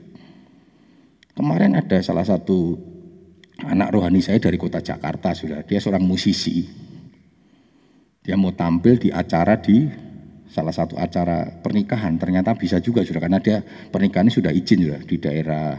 kemarin 1.39 1.79
ada 1.79 2.03
salah 2.03 2.27
satu 2.27 2.75
anak 3.63 3.95
rohani 3.95 4.19
saya 4.19 4.43
dari 4.43 4.59
kota 4.59 4.83
Jakarta 4.83 5.31
saudara 5.39 5.63
dia 5.63 5.79
seorang 5.79 6.03
musisi 6.03 6.67
dia 8.27 8.35
mau 8.35 8.51
tampil 8.51 8.99
di 8.99 9.15
acara 9.15 9.55
di 9.63 9.87
salah 10.51 10.75
satu 10.75 10.99
acara 10.99 11.63
pernikahan 11.63 12.19
ternyata 12.19 12.59
bisa 12.59 12.83
juga 12.83 13.07
sudah 13.07 13.23
karena 13.23 13.39
dia 13.39 13.63
pernikahannya 13.63 14.35
sudah 14.35 14.51
izin 14.51 14.91
sudah 14.91 15.01
di 15.07 15.17
daerah 15.23 15.79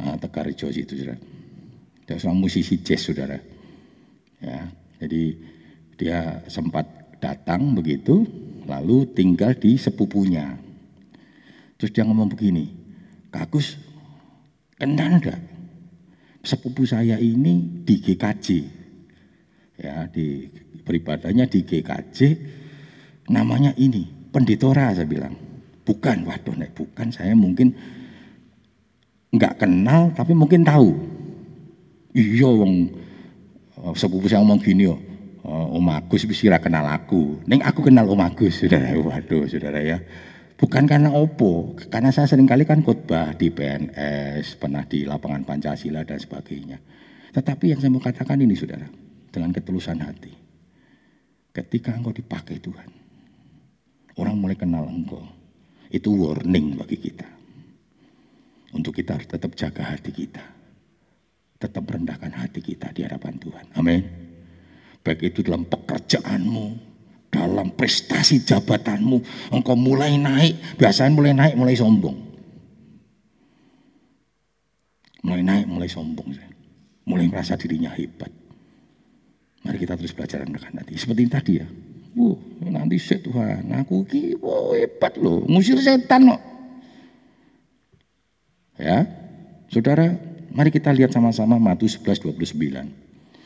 uh, 0.00 0.16
Tegarjo 0.18 0.70
itu 0.70 0.94
sudah. 0.98 1.18
Dia 2.04 2.16
seorang 2.18 2.40
musisi 2.40 2.80
jazz 2.82 3.06
saudara. 3.06 3.38
Ya, 4.42 4.68
jadi 5.00 5.22
dia 5.96 6.18
sempat 6.50 6.84
datang 7.22 7.72
begitu, 7.72 8.28
lalu 8.68 9.08
tinggal 9.16 9.56
di 9.56 9.80
sepupunya. 9.80 10.58
Terus 11.80 11.90
dia 11.96 12.04
ngomong 12.04 12.28
begini, 12.28 12.68
Kagus, 13.32 13.80
kenal 14.78 15.18
enggak? 15.18 15.40
Sepupu 16.44 16.84
saya 16.84 17.16
ini 17.16 17.84
di 17.88 18.04
GKJ, 18.04 18.46
ya 19.80 20.04
di 20.12 20.44
beribadahnya 20.84 21.48
di 21.48 21.64
GKJ, 21.64 22.18
namanya 23.32 23.72
ini 23.80 24.28
penditora 24.28 24.92
saya 24.92 25.08
bilang. 25.08 25.32
Bukan 25.84 26.24
waduh 26.28 26.56
nek 26.56 26.72
bukan. 26.76 27.12
Saya 27.12 27.36
mungkin 27.36 27.72
nggak 29.32 29.64
kenal 29.64 30.12
tapi 30.12 30.32
mungkin 30.32 30.64
tahu. 30.64 30.92
Iya 32.16 32.48
wong 32.48 32.72
eh, 33.84 33.94
sepupu 33.96 34.28
saya 34.28 34.40
ngomong 34.40 34.60
gini 34.64 34.88
oh 34.88 35.00
Om 35.44 35.88
Agus 35.92 36.24
bisa 36.24 36.56
kenal 36.56 36.88
aku. 36.88 37.44
Neng 37.44 37.60
aku 37.60 37.84
kenal 37.84 38.08
Om 38.08 38.20
Agus 38.24 38.64
saudara. 38.64 38.96
Waduh 38.96 39.44
saudara 39.44 39.80
ya 39.84 40.00
bukan 40.54 40.84
karena 40.86 41.10
opo 41.10 41.74
karena 41.90 42.14
saya 42.14 42.30
sering 42.30 42.46
kali 42.46 42.62
kan 42.64 42.80
khotbah 42.80 43.34
di 43.34 43.50
PNS 43.50 44.58
pernah 44.58 44.86
di 44.86 45.02
lapangan 45.04 45.42
Pancasila 45.42 46.06
dan 46.06 46.18
sebagainya 46.18 46.78
tetapi 47.34 47.74
yang 47.74 47.80
saya 47.82 47.90
mau 47.90 48.02
katakan 48.02 48.38
ini 48.38 48.54
saudara 48.54 48.86
dengan 49.30 49.50
ketulusan 49.50 49.98
hati 49.98 50.32
ketika 51.50 51.94
engkau 51.94 52.14
dipakai 52.14 52.62
Tuhan 52.62 53.04
Orang 54.14 54.38
mulai 54.38 54.54
kenal 54.54 54.86
engkau. 54.86 55.22
Itu 55.90 56.14
warning 56.14 56.78
bagi 56.78 56.98
kita. 56.98 57.26
Untuk 58.74 58.94
kita 58.94 59.18
tetap 59.18 59.54
jaga 59.58 59.94
hati 59.94 60.10
kita. 60.14 60.42
Tetap 61.58 61.82
rendahkan 61.86 62.30
hati 62.34 62.62
kita 62.62 62.94
di 62.94 63.06
hadapan 63.06 63.34
Tuhan. 63.38 63.66
Amin. 63.78 64.02
Baik 65.02 65.34
itu 65.34 65.44
dalam 65.44 65.66
pekerjaanmu, 65.66 66.93
dalam 67.34 67.74
prestasi 67.74 68.46
jabatanmu, 68.46 69.50
engkau 69.50 69.74
mulai 69.74 70.14
naik, 70.14 70.78
biasanya 70.78 71.10
mulai 71.10 71.34
naik, 71.34 71.54
mulai 71.58 71.74
sombong. 71.74 72.14
Mulai 75.26 75.42
naik, 75.42 75.66
mulai 75.66 75.90
sombong. 75.90 76.30
Mulai 77.10 77.26
merasa 77.26 77.58
dirinya 77.58 77.90
hebat. 77.90 78.30
Mari 79.66 79.76
kita 79.82 79.98
terus 79.98 80.14
belajar 80.14 80.46
rendahkan 80.46 80.78
hati. 80.78 80.94
Seperti 80.94 81.22
tadi 81.26 81.52
ya, 81.58 81.66
Wuh, 82.14 82.38
nanti 82.70 82.94
sih 82.94 83.18
Tuhan, 83.18 83.74
aku 83.74 84.06
ki 84.06 84.38
wow, 84.38 84.70
hebat 84.78 85.18
loh, 85.18 85.42
ngusir 85.50 85.82
setan 85.82 86.30
loh. 86.30 86.38
Ya, 88.78 89.02
saudara, 89.66 90.14
mari 90.54 90.70
kita 90.70 90.94
lihat 90.94 91.10
sama-sama 91.10 91.58
Matius 91.58 91.98
11 91.98 92.38
29. 92.38 93.03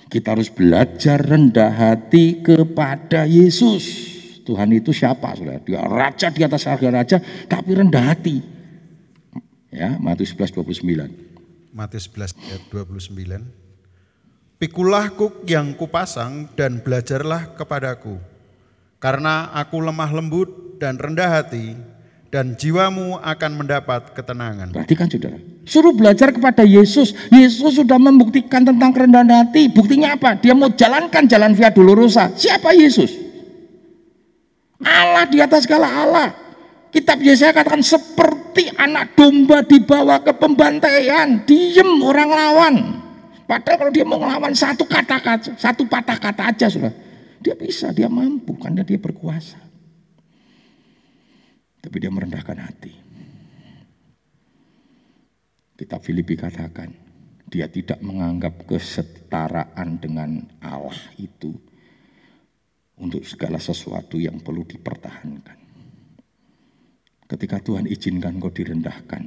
Kita 0.09 0.33
harus 0.33 0.49
belajar 0.49 1.21
rendah 1.21 1.69
hati 1.69 2.41
kepada 2.41 3.29
Yesus. 3.29 3.85
Tuhan 4.49 4.73
itu 4.73 4.97
siapa 4.97 5.37
saudara? 5.37 5.61
Dia 5.61 5.85
raja 5.85 6.33
di 6.33 6.41
atas 6.41 6.65
harga 6.65 6.89
raja, 6.89 7.17
tapi 7.45 7.77
rendah 7.77 8.05
hati. 8.09 8.41
Ya, 9.69 10.01
Matius 10.01 10.33
11 10.33 10.57
29. 10.57 11.77
Matius 11.77 12.09
11 12.09 12.33
ayat 12.49 12.63
29. 12.73 13.45
Pikulah 14.57 15.13
kuk 15.13 15.45
yang 15.45 15.77
kupasang 15.77 16.49
dan 16.57 16.81
belajarlah 16.81 17.53
kepadaku 17.55 18.17
karena 18.99 19.55
aku 19.55 19.79
lemah 19.79 20.11
lembut 20.11 20.79
dan 20.83 20.99
rendah 20.99 21.39
hati, 21.39 21.75
dan 22.29 22.59
jiwamu 22.59 23.19
akan 23.23 23.53
mendapat 23.55 24.15
ketenangan. 24.15 24.75
Perhatikan 24.75 25.07
saudara, 25.11 25.39
suruh 25.69 25.93
belajar 25.93 26.33
kepada 26.33 26.65
Yesus. 26.65 27.13
Yesus 27.29 27.77
sudah 27.77 28.01
membuktikan 28.01 28.65
tentang 28.65 28.91
kerendahan 28.97 29.29
hati. 29.45 29.69
Buktinya 29.69 30.17
apa? 30.17 30.41
Dia 30.41 30.57
mau 30.57 30.73
jalankan 30.73 31.29
jalan 31.29 31.53
via 31.53 31.69
dolorosa. 31.69 32.33
Siapa 32.33 32.73
Yesus? 32.73 33.13
Allah 34.81 35.29
di 35.29 35.45
atas 35.45 35.69
segala 35.69 35.93
Allah. 35.93 36.29
Kitab 36.89 37.21
Yesaya 37.21 37.53
katakan 37.53 37.85
seperti 37.85 38.73
anak 38.73 39.13
domba 39.13 39.61
dibawa 39.61 40.25
ke 40.25 40.33
pembantaian. 40.33 41.45
Diem 41.45 42.01
orang 42.01 42.31
lawan. 42.33 42.75
Padahal 43.45 43.77
kalau 43.77 43.93
dia 43.93 44.05
mau 44.09 44.17
ngelawan 44.17 44.57
satu 44.57 44.89
kata-kata, 44.89 45.57
satu 45.57 45.85
patah 45.85 46.17
kata 46.17 46.53
aja 46.53 46.69
sudah 46.69 46.93
dia 47.39 47.55
bisa, 47.55 47.95
dia 47.95 48.11
mampu 48.11 48.59
karena 48.59 48.83
dia 48.83 48.99
berkuasa. 48.99 49.57
Tapi 51.79 51.97
dia 51.97 52.11
merendahkan 52.11 52.59
hati. 52.59 52.93
Kitab 55.79 56.03
Filipi 56.03 56.35
katakan, 56.35 56.91
dia 57.47 57.71
tidak 57.71 58.03
menganggap 58.03 58.67
kesetaraan 58.67 60.03
dengan 60.03 60.43
Allah 60.59 60.99
itu 61.23 61.55
untuk 62.99 63.23
segala 63.23 63.63
sesuatu 63.63 64.19
yang 64.19 64.43
perlu 64.43 64.67
dipertahankan. 64.67 65.59
Ketika 67.31 67.63
Tuhan 67.63 67.87
izinkan 67.87 68.43
kau 68.43 68.51
direndahkan, 68.51 69.23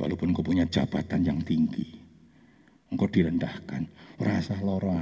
walaupun 0.00 0.32
kau 0.32 0.40
punya 0.40 0.64
jabatan 0.64 1.20
yang 1.20 1.44
tinggi, 1.44 1.84
engkau 2.88 3.12
direndahkan, 3.12 3.84
rasa 4.16 4.56
loro. 4.64 4.96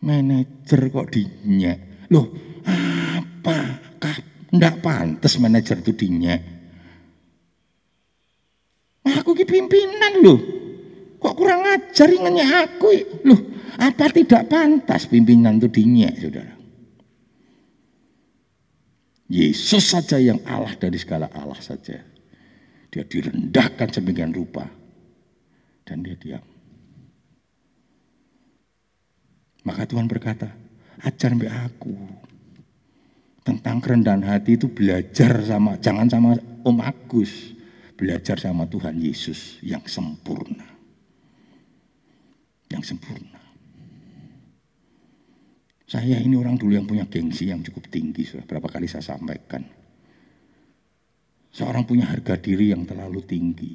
Manajer 0.00 0.80
kok 0.92 1.08
dinyek. 1.12 2.08
Loh, 2.12 2.28
apakah 2.68 4.16
ndak 4.52 4.84
pantas 4.84 5.36
manajer 5.40 5.80
itu 5.80 5.92
dinyek? 5.96 6.59
Aku 9.06 9.32
ki 9.32 9.48
pimpinan 9.48 10.20
loh. 10.20 10.40
Kok 11.20 11.36
kurang 11.36 11.64
ajar 11.68 12.08
ngenyek 12.08 12.48
aku? 12.68 12.88
Loh, 13.28 13.40
apa 13.76 14.08
tidak 14.12 14.48
pantas 14.48 15.08
pimpinan 15.08 15.60
itu 15.60 15.68
dinyek, 15.68 16.14
Saudara? 16.16 16.54
Yesus 19.30 19.94
saja 19.94 20.18
yang 20.18 20.42
Allah 20.42 20.74
dari 20.74 20.98
segala 20.98 21.30
Allah 21.30 21.60
saja. 21.60 22.02
Dia 22.90 23.04
direndahkan 23.06 23.88
sedemikian 23.94 24.34
rupa. 24.34 24.66
Dan 25.86 26.02
dia 26.02 26.18
diam. 26.18 26.42
Maka 29.62 29.86
Tuhan 29.86 30.10
berkata, 30.10 30.50
ajar 31.04 31.36
mbak 31.36 31.52
aku. 31.70 31.94
Tentang 33.46 33.78
kerendahan 33.78 34.24
hati 34.24 34.58
itu 34.58 34.66
belajar 34.66 35.40
sama, 35.46 35.78
jangan 35.78 36.08
sama 36.10 36.36
Om 36.66 36.78
Agus. 36.82 37.59
Belajar 38.00 38.40
sama 38.40 38.64
Tuhan 38.64 38.96
Yesus 38.96 39.60
yang 39.60 39.84
sempurna. 39.84 40.64
Yang 42.72 42.96
sempurna. 42.96 43.36
Saya 45.84 46.16
ini 46.16 46.32
orang 46.32 46.56
dulu 46.56 46.80
yang 46.80 46.88
punya 46.88 47.04
gengsi 47.04 47.52
yang 47.52 47.60
cukup 47.60 47.92
tinggi. 47.92 48.24
Sudah 48.24 48.48
berapa 48.48 48.72
kali 48.72 48.88
saya 48.88 49.04
sampaikan. 49.04 49.68
Seorang 51.52 51.84
punya 51.84 52.08
harga 52.08 52.40
diri 52.40 52.72
yang 52.72 52.88
terlalu 52.88 53.20
tinggi. 53.20 53.74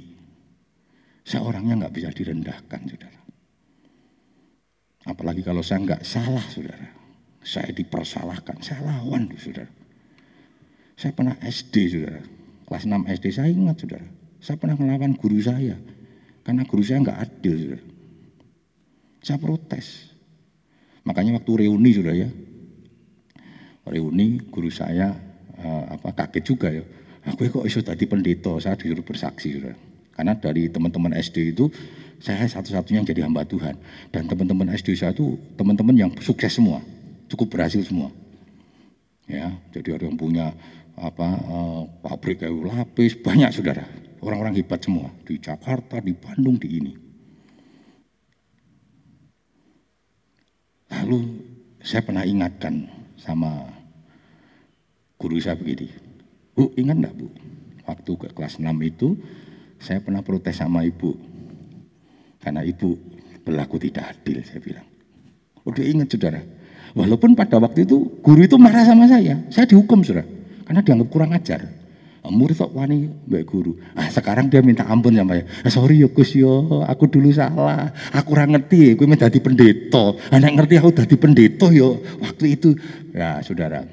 Seorangnya 1.22 1.86
nggak 1.86 1.94
bisa 1.94 2.10
direndahkan, 2.10 2.82
saudara. 2.88 3.22
Apalagi 5.06 5.46
kalau 5.46 5.62
saya 5.62 5.84
nggak 5.84 6.02
salah, 6.02 6.46
saudara. 6.50 6.88
Saya 7.46 7.70
dipersalahkan, 7.76 8.64
saya 8.64 8.82
lawan, 8.82 9.30
saudara. 9.38 9.70
Saya 10.98 11.12
pernah 11.14 11.36
SD, 11.44 11.76
saudara. 11.94 12.24
Kelas 12.66 12.88
6 12.88 13.12
SD 13.12 13.26
saya 13.30 13.52
ingat, 13.52 13.78
saudara. 13.84 14.15
Saya 14.46 14.62
pernah 14.62 14.78
melawan 14.78 15.18
guru 15.18 15.42
saya. 15.42 15.74
Karena 16.46 16.62
guru 16.70 16.86
saya 16.86 17.02
nggak 17.02 17.18
adil. 17.18 17.82
Saya 19.26 19.42
protes. 19.42 20.14
Makanya 21.02 21.42
waktu 21.42 21.66
reuni, 21.66 21.98
saudara 21.98 22.14
ya. 22.14 22.30
Reuni, 23.90 24.38
guru 24.54 24.70
saya 24.70 25.18
uh, 25.58 25.98
apa 25.98 26.14
kaget 26.14 26.44
juga 26.46 26.70
ya. 26.70 26.86
Aku 27.26 27.50
kok 27.50 27.66
iso 27.66 27.82
tadi 27.82 28.06
pendeta, 28.06 28.54
saya 28.62 28.78
disuruh 28.78 29.02
bersaksi, 29.02 29.58
saudara. 29.58 29.74
Karena 30.14 30.38
dari 30.38 30.70
teman-teman 30.70 31.18
SD 31.18 31.58
itu 31.58 31.66
saya 32.22 32.46
satu-satunya 32.46 33.02
yang 33.02 33.10
jadi 33.10 33.26
hamba 33.26 33.50
Tuhan. 33.50 33.74
Dan 34.14 34.30
teman-teman 34.30 34.70
SD 34.78 34.94
saya 34.94 35.10
itu 35.10 35.42
teman-teman 35.58 35.98
yang 35.98 36.12
sukses 36.22 36.54
semua, 36.54 36.86
cukup 37.34 37.58
berhasil 37.58 37.82
semua. 37.82 38.14
Ya, 39.26 39.58
jadi 39.74 39.98
ada 39.98 40.06
yang 40.06 40.22
punya 40.22 40.54
apa 40.94 41.28
uh, 41.50 41.82
pabrik 42.06 42.46
kayu 42.46 42.62
lapis 42.62 43.18
banyak 43.18 43.50
saudara, 43.50 43.90
orang-orang 44.26 44.58
hebat 44.58 44.82
semua 44.82 45.14
di 45.22 45.38
Jakarta, 45.38 46.02
di 46.02 46.18
Bandung, 46.18 46.58
di 46.58 46.70
ini. 46.74 46.94
Lalu 50.90 51.20
saya 51.86 52.02
pernah 52.02 52.26
ingatkan 52.26 52.90
sama 53.22 53.70
guru 55.22 55.38
saya 55.38 55.54
begini, 55.54 55.86
Bu 56.58 56.74
ingat 56.74 56.98
enggak 56.98 57.14
Bu, 57.14 57.28
waktu 57.86 58.12
ke 58.18 58.28
kelas 58.34 58.58
6 58.58 58.66
itu 58.82 59.14
saya 59.78 60.02
pernah 60.02 60.26
protes 60.26 60.58
sama 60.58 60.82
ibu. 60.82 61.14
Karena 62.42 62.66
ibu 62.66 62.98
berlaku 63.46 63.78
tidak 63.78 64.18
adil, 64.18 64.42
saya 64.42 64.62
bilang. 64.62 64.88
Udah 65.66 65.82
ingat 65.86 66.14
saudara. 66.14 66.42
Walaupun 66.96 67.34
pada 67.34 67.58
waktu 67.58 67.84
itu 67.84 68.22
guru 68.22 68.46
itu 68.46 68.56
marah 68.56 68.86
sama 68.86 69.10
saya. 69.10 69.42
Saya 69.50 69.66
dihukum 69.66 70.06
saudara. 70.06 70.26
Karena 70.66 70.82
dianggap 70.82 71.10
kurang 71.10 71.34
ajar. 71.34 71.66
Murid 72.32 72.58
kok 72.58 72.74
wani 72.74 73.10
mbak 73.28 73.44
guru. 73.46 73.78
Ah 73.94 74.10
sekarang 74.10 74.50
dia 74.50 74.62
minta 74.66 74.86
ampun 74.86 75.14
sama 75.14 75.38
saya. 75.38 75.46
Ah, 75.66 75.72
sorry 75.72 76.02
ya 76.02 76.10
Gus 76.10 76.34
yo, 76.34 76.82
aku 76.86 77.10
dulu 77.10 77.30
salah. 77.30 77.94
Aku 78.14 78.34
kurang 78.34 78.54
ngerti, 78.54 78.98
gue 78.98 79.08
menjadi 79.08 79.38
pendeta. 79.42 80.16
Anak 80.34 80.52
ngerti 80.60 80.74
aku 80.82 80.90
jadi 80.94 81.16
pendeta 81.16 81.68
yo. 81.70 82.02
Waktu 82.22 82.58
itu, 82.58 82.74
ya 83.14 83.42
saudara. 83.42 83.86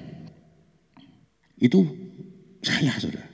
Itu 1.56 1.86
saya 2.62 2.96
saudara. 2.98 3.28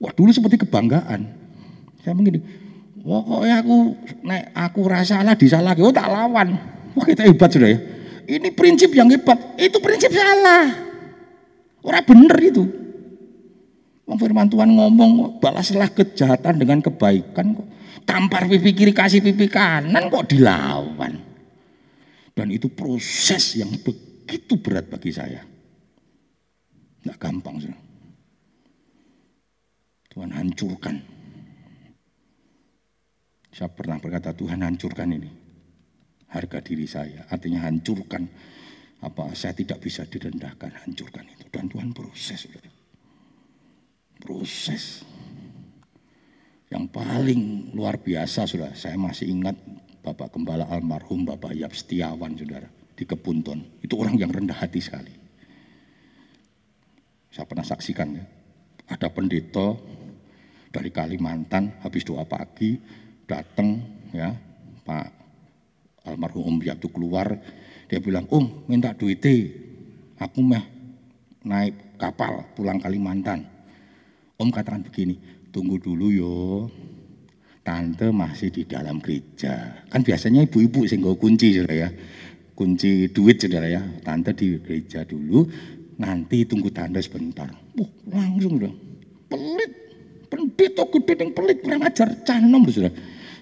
Wah 0.00 0.12
dulu 0.16 0.32
seperti 0.32 0.64
kebanggaan. 0.64 1.28
Saya 2.00 2.16
begini, 2.16 2.40
pokoknya 3.04 3.60
aku 3.60 3.76
nek 4.24 4.42
aku 4.56 4.80
rasa 4.88 5.20
salah 5.20 5.36
disalah, 5.36 5.76
oh 5.76 5.92
tak 5.92 6.08
lawan. 6.08 6.56
Wah 6.96 7.04
kita 7.04 7.28
hebat 7.28 7.52
sudah 7.52 7.68
ya. 7.68 7.78
Ini 8.30 8.48
prinsip 8.56 8.94
yang 8.96 9.12
hebat, 9.12 9.36
itu 9.60 9.76
prinsip 9.82 10.08
salah. 10.14 10.72
Orang 11.84 12.04
bener 12.08 12.38
itu. 12.40 12.79
Firman 14.18 14.50
Tuhan 14.50 14.74
ngomong 14.74 15.38
balaslah 15.38 15.90
kejahatan 15.94 16.58
dengan 16.58 16.82
kebaikan 16.82 17.54
kok. 17.54 17.68
Tampar 18.02 18.50
pipi 18.50 18.74
kiri 18.74 18.90
kasih 18.90 19.22
pipi 19.22 19.46
kanan 19.46 20.10
kok 20.10 20.26
dilawan. 20.26 21.14
Dan 22.34 22.48
itu 22.50 22.72
proses 22.72 23.60
yang 23.60 23.70
begitu 23.84 24.58
berat 24.58 24.88
bagi 24.88 25.12
saya. 25.12 25.44
Tidak 27.00 27.16
gampang. 27.20 27.60
Saudara. 27.60 27.80
Tuhan 30.10 30.30
hancurkan. 30.34 30.96
Saya 33.50 33.70
pernah 33.70 34.00
berkata 34.00 34.34
Tuhan 34.34 34.64
hancurkan 34.64 35.08
ini. 35.12 35.30
Harga 36.30 36.58
diri 36.64 36.86
saya. 36.88 37.28
Artinya 37.28 37.68
hancurkan. 37.68 38.26
Apa 39.00 39.32
saya 39.38 39.54
tidak 39.54 39.84
bisa 39.84 40.02
direndahkan. 40.08 40.86
Hancurkan 40.86 41.28
itu. 41.30 41.44
Dan 41.52 41.70
Tuhan 41.70 41.94
proses. 41.94 42.48
Proses. 44.20 45.02
Yang 46.70 46.84
paling 46.94 47.74
luar 47.74 47.98
biasa 47.98 48.46
sudah. 48.46 48.76
Saya 48.78 48.94
masih 48.94 49.32
ingat 49.32 49.58
Bapak 50.04 50.30
Gembala 50.36 50.70
almarhum 50.70 51.26
Bapak 51.26 51.56
Yap 51.56 51.74
Setiawan 51.74 52.36
saudara. 52.38 52.68
Di 52.94 53.08
Kebunton. 53.08 53.82
Itu 53.82 53.98
orang 53.98 54.20
yang 54.20 54.30
rendah 54.30 54.60
hati 54.60 54.78
sekali. 54.78 55.10
Saya 57.32 57.48
pernah 57.48 57.64
saksikan 57.64 58.08
ya. 58.14 58.24
Ada 58.90 59.08
pendeta 59.10 59.74
dari 60.70 60.90
Kalimantan 60.94 61.82
habis 61.82 62.06
doa 62.06 62.22
pagi 62.22 62.78
datang 63.26 63.82
ya 64.14 64.30
Pak 64.86 65.06
almarhum 66.06 66.56
Om 66.56 66.58
Yatu 66.62 66.90
keluar 66.90 67.38
dia 67.90 67.98
bilang 67.98 68.26
Om 68.30 68.70
minta 68.70 68.94
duitnya 68.94 69.50
aku 70.18 70.40
mah 70.42 70.64
naik 71.42 71.98
kapal 71.98 72.46
pulang 72.54 72.78
Kalimantan 72.78 73.46
Om 74.40 74.48
katakan 74.48 74.80
begini 74.88 75.20
tunggu 75.52 75.76
dulu 75.76 76.08
yo. 76.08 76.36
Tante 77.60 78.08
masih 78.08 78.48
di 78.48 78.64
dalam 78.64 79.04
gereja. 79.04 79.84
Kan 79.92 80.00
biasanya 80.00 80.48
ibu-ibu 80.48 80.88
sih 80.88 80.96
kunci 80.96 81.60
sudah 81.60 81.76
ya. 81.76 81.88
Kunci 82.56 83.12
duit 83.12 83.36
saudara 83.36 83.68
ya. 83.68 83.84
Tante 84.00 84.32
di 84.32 84.56
gereja 84.64 85.04
dulu 85.04 85.44
nanti 86.00 86.48
tunggu 86.48 86.72
tante 86.72 87.04
sebentar. 87.04 87.52
Uh, 87.76 87.90
langsung 88.08 88.56
dong 88.56 88.90
pelit. 89.30 89.72
Pendeta 90.30 90.86
gede 90.86 91.14
yang 91.26 91.30
pelit 91.34 91.58
kurang 91.60 91.82
ajar. 91.84 92.08
Canom 92.22 92.62
sudah. 92.70 92.94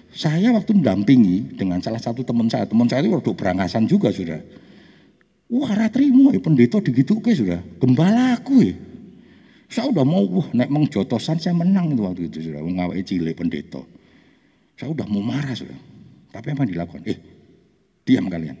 Saya 0.09 0.49
waktu 0.51 0.73
mendampingi 0.73 1.53
dengan 1.53 1.77
salah 1.85 2.01
satu 2.01 2.25
teman 2.25 2.49
saya, 2.49 2.65
teman 2.65 2.89
saya 2.89 3.05
itu 3.05 3.13
waktu 3.13 3.29
berangasan 3.37 3.85
juga 3.85 4.09
sudah. 4.09 4.41
Wah, 5.53 5.69
ratrimu 5.73 6.33
ya 6.33 6.41
pendeta 6.41 6.81
digitu 6.81 7.21
ke 7.21 7.37
sudah. 7.37 7.61
Gembala 7.77 8.37
aku 8.41 8.65
ya. 8.65 8.73
Saya 9.69 9.93
udah 9.93 10.01
mau 10.01 10.25
wah 10.25 10.49
naik 10.49 10.73
mengjotosan 10.73 11.37
saya 11.37 11.53
menang 11.53 11.93
itu 11.93 12.01
waktu 12.01 12.25
itu 12.25 12.49
sudah 12.49 12.65
mengawai 12.65 13.05
cilik 13.05 13.37
pendeta. 13.37 13.85
Saya 14.73 14.89
udah 14.89 15.05
mau 15.05 15.21
marah 15.21 15.53
sudah. 15.53 15.77
Tapi 16.33 16.47
apa 16.49 16.65
yang 16.65 16.71
dilakukan? 16.73 17.01
Eh, 17.05 17.17
diam 18.01 18.25
kalian. 18.25 18.57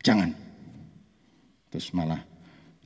Jangan. 0.00 0.32
Terus 1.68 1.92
malah 1.92 2.24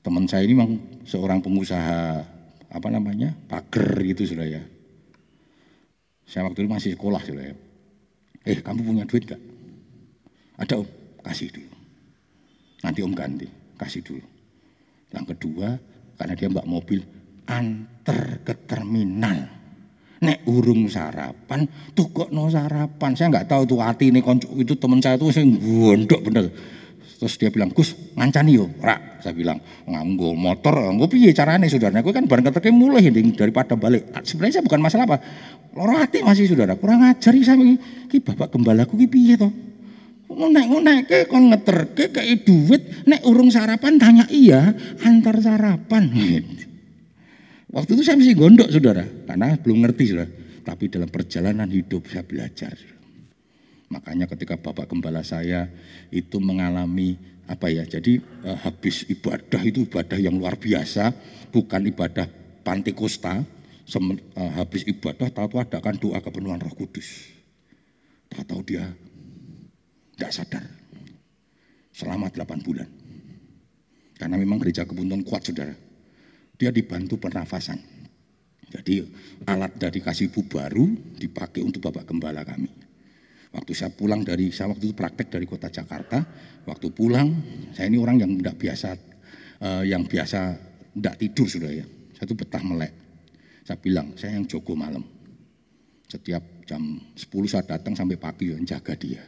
teman 0.03 0.27
saya 0.27 0.43
ini 0.43 0.59
memang 0.59 0.83
seorang 1.07 1.39
pengusaha 1.39 2.27
apa 2.69 2.89
namanya 2.91 3.31
pagar 3.47 4.03
gitu 4.03 4.27
sudah 4.27 4.47
ya. 4.51 4.63
Saya 6.27 6.45
waktu 6.45 6.67
itu 6.67 6.71
masih 6.71 6.91
sekolah 6.99 7.23
sudah 7.23 7.55
ya. 7.55 7.57
Eh 8.43 8.59
kamu 8.59 8.83
punya 8.83 9.05
duit 9.07 9.31
gak? 9.31 9.41
Ada 10.59 10.83
om, 10.83 10.89
kasih 11.23 11.55
dulu. 11.55 11.71
Nanti 12.83 12.99
om 13.07 13.15
ganti, 13.15 13.47
kasih 13.79 14.03
dulu. 14.03 14.27
Yang 15.15 15.25
kedua, 15.35 15.79
karena 16.19 16.35
dia 16.35 16.51
mbak 16.51 16.67
mobil, 16.67 17.01
antar 17.47 18.43
ke 18.43 18.53
terminal. 18.67 19.57
Nek 20.19 20.43
urung 20.51 20.91
sarapan, 20.91 21.63
tuh 21.95 22.11
kok 22.11 22.35
no 22.35 22.51
sarapan. 22.51 23.15
Saya 23.15 23.31
nggak 23.31 23.47
tahu 23.47 23.63
tuh 23.71 23.79
hati 23.79 24.11
ini 24.11 24.19
itu 24.59 24.75
teman 24.75 24.99
saya 24.99 25.15
tuh 25.15 25.31
saya 25.31 25.47
gondok 25.47 26.27
bener. 26.27 26.51
Terus 27.19 27.35
dia 27.35 27.51
bilang, 27.51 27.75
Gus, 27.75 28.15
ngancani 28.15 28.55
yo, 28.55 28.71
rak. 28.79 29.23
Saya 29.23 29.35
bilang, 29.35 29.59
nganggo 29.91 30.39
motor, 30.39 30.87
nganggo 30.87 31.11
piye 31.11 31.35
caranya 31.35 31.67
saudara. 31.67 31.99
Gue 31.99 32.15
kan 32.15 32.31
bareng 32.31 32.47
ketemu 32.47 32.79
mulai 32.79 33.11
daripada 33.11 33.75
balik. 33.75 34.15
Ah, 34.15 34.23
sebenarnya 34.23 34.63
saya 34.63 34.65
bukan 34.71 34.79
masalah 34.79 35.05
apa. 35.07 35.19
Loro 35.75 35.99
hati 35.99 36.23
masih 36.23 36.47
saudara, 36.47 36.79
kurang 36.79 37.03
ajar 37.03 37.35
saya 37.43 37.59
ki 38.07 38.23
bapak 38.23 38.55
gembalaku 38.55 38.95
ki 39.03 39.07
piye 39.11 39.35
toh. 39.35 39.51
Ngonek-ngonek 40.29 41.01
ke 41.09 41.19
kon 41.25 41.49
ke 41.97 42.13
kayak 42.13 42.45
duit, 42.45 43.09
nek 43.09 43.25
urung 43.25 43.49
sarapan 43.49 43.97
tanya 43.97 44.25
iya, 44.29 44.77
antar 45.01 45.41
sarapan. 45.41 46.05
Waktu 47.75 47.91
itu 47.97 48.03
saya 48.05 48.21
masih 48.21 48.37
gondok 48.37 48.69
saudara, 48.69 49.05
karena 49.25 49.57
belum 49.57 49.89
ngerti 49.89 50.05
saudara. 50.13 50.31
Tapi 50.69 50.85
dalam 50.93 51.09
perjalanan 51.09 51.69
hidup 51.73 52.05
saya 52.13 52.25
belajar. 52.29 52.77
Makanya 53.89 54.29
ketika 54.29 54.61
Bapak 54.61 54.93
Gembala 54.93 55.25
saya 55.25 55.73
itu 56.13 56.37
mengalami 56.45 57.17
apa 57.49 57.73
ya, 57.73 57.89
jadi 57.89 58.21
eh, 58.21 58.59
habis 58.69 59.09
ibadah 59.09 59.65
itu 59.65 59.89
ibadah 59.89 60.21
yang 60.21 60.37
luar 60.37 60.61
biasa, 60.61 61.09
bukan 61.49 61.89
ibadah 61.89 62.29
Pantikosta, 62.61 63.49
Sem, 63.89 64.13
eh, 64.13 64.53
habis 64.61 64.85
ibadah 64.85 65.33
tahu 65.33 65.57
adakan 65.57 65.97
doa 65.97 66.21
kepenuhan 66.21 66.61
Roh 66.61 66.77
Kudus. 66.77 67.33
Tahu 68.29 68.61
dia 68.61 68.93
tidak 70.19 70.35
sadar 70.35 70.65
selama 71.95 72.27
8 72.35 72.67
bulan. 72.67 72.91
Karena 74.19 74.35
memang 74.35 74.59
gereja 74.59 74.83
kebunton 74.83 75.23
kuat 75.23 75.47
saudara. 75.47 75.75
Dia 76.59 76.75
dibantu 76.75 77.23
pernafasan. 77.23 77.79
Jadi 78.69 79.07
alat 79.47 79.79
dari 79.79 80.03
kasih 80.03 80.29
ibu 80.29 80.43
baru 80.51 80.91
dipakai 81.17 81.63
untuk 81.63 81.87
Bapak 81.87 82.11
Gembala 82.11 82.43
kami. 82.43 82.69
Waktu 83.55 83.73
saya 83.73 83.95
pulang 83.95 84.27
dari, 84.27 84.53
saya 84.53 84.75
waktu 84.75 84.93
itu 84.93 84.95
praktek 84.99 85.33
dari 85.33 85.49
kota 85.49 85.73
Jakarta, 85.73 86.21
waktu 86.69 86.93
pulang, 86.93 87.33
saya 87.73 87.89
ini 87.89 87.97
orang 87.97 88.21
yang 88.21 88.37
tidak 88.37 88.61
biasa, 88.61 88.89
uh, 89.65 89.83
yang 89.89 90.05
biasa 90.05 90.41
tidak 90.93 91.15
tidur 91.17 91.49
sudah 91.49 91.73
ya. 91.73 91.87
Saya 92.13 92.25
itu 92.29 92.37
betah 92.37 92.61
melek. 92.61 92.93
Saya 93.65 93.79
bilang, 93.81 94.13
saya 94.21 94.37
yang 94.37 94.45
jogo 94.45 94.77
malam. 94.77 95.01
Setiap 96.05 96.67
jam 96.69 97.01
10 97.17 97.25
saya 97.49 97.65
datang 97.65 97.97
sampai 97.97 98.21
pagi 98.21 98.53
yang 98.53 98.67
jaga 98.69 98.93
dia. 98.99 99.25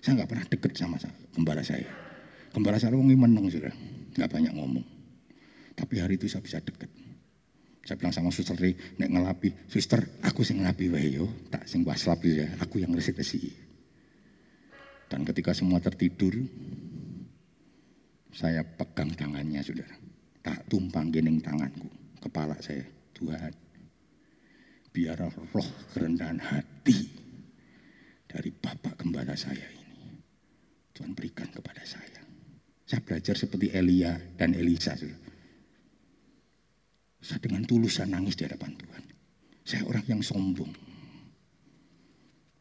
Saya 0.00 0.20
nggak 0.20 0.28
pernah 0.32 0.46
deket 0.48 0.72
sama 0.76 0.96
gembala 1.36 1.60
saya. 1.60 1.88
Gembala 2.50 2.80
saya 2.80 2.96
orang 2.96 3.14
menang 3.14 3.46
sudah, 3.46 3.72
nggak 4.16 4.30
banyak 4.32 4.52
ngomong. 4.56 4.86
Tapi 5.76 5.94
hari 6.00 6.18
itu 6.18 6.26
saya 6.26 6.42
bisa 6.42 6.58
deket. 6.60 6.90
Saya 7.84 7.96
bilang 7.96 8.12
sama 8.12 8.28
suster 8.28 8.56
nek 8.60 9.08
ngelapi, 9.08 9.70
suster 9.70 10.20
aku 10.20 10.44
sing 10.44 10.60
ngelapi 10.60 10.92
wae 10.92 11.16
yo, 11.16 11.26
tak 11.48 11.64
sing 11.64 11.80
waslap 11.86 12.20
ya, 12.26 12.46
aku 12.60 12.82
yang 12.82 12.92
resik-resik. 12.92 13.56
Dan 15.10 15.24
ketika 15.24 15.50
semua 15.56 15.80
tertidur, 15.82 16.36
saya 18.30 18.62
pegang 18.62 19.10
tangannya 19.16 19.58
saudara, 19.64 19.96
tak 20.44 20.70
tumpang 20.70 21.10
gening 21.10 21.42
tanganku. 21.42 21.88
kepala 22.20 22.52
saya, 22.60 22.84
Tuhan, 23.16 23.48
biar 24.92 25.16
roh 25.24 25.70
kerendahan 25.96 26.36
hati 26.36 27.08
dari 28.28 28.52
Bapak 28.52 29.00
Gembala 29.00 29.32
saya 29.32 29.64
ini, 29.64 29.79
Tuhan 31.00 31.16
berikan 31.16 31.48
kepada 31.48 31.80
saya. 31.88 32.20
Saya 32.84 33.00
belajar 33.00 33.32
seperti 33.32 33.72
Elia 33.72 34.20
dan 34.36 34.52
Elisa. 34.52 34.92
Saya 37.16 37.40
dengan 37.40 37.64
tulus 37.64 38.04
nangis 38.04 38.36
di 38.36 38.44
hadapan 38.44 38.76
Tuhan. 38.76 39.04
Saya 39.64 39.88
orang 39.88 40.04
yang 40.04 40.20
sombong. 40.20 40.68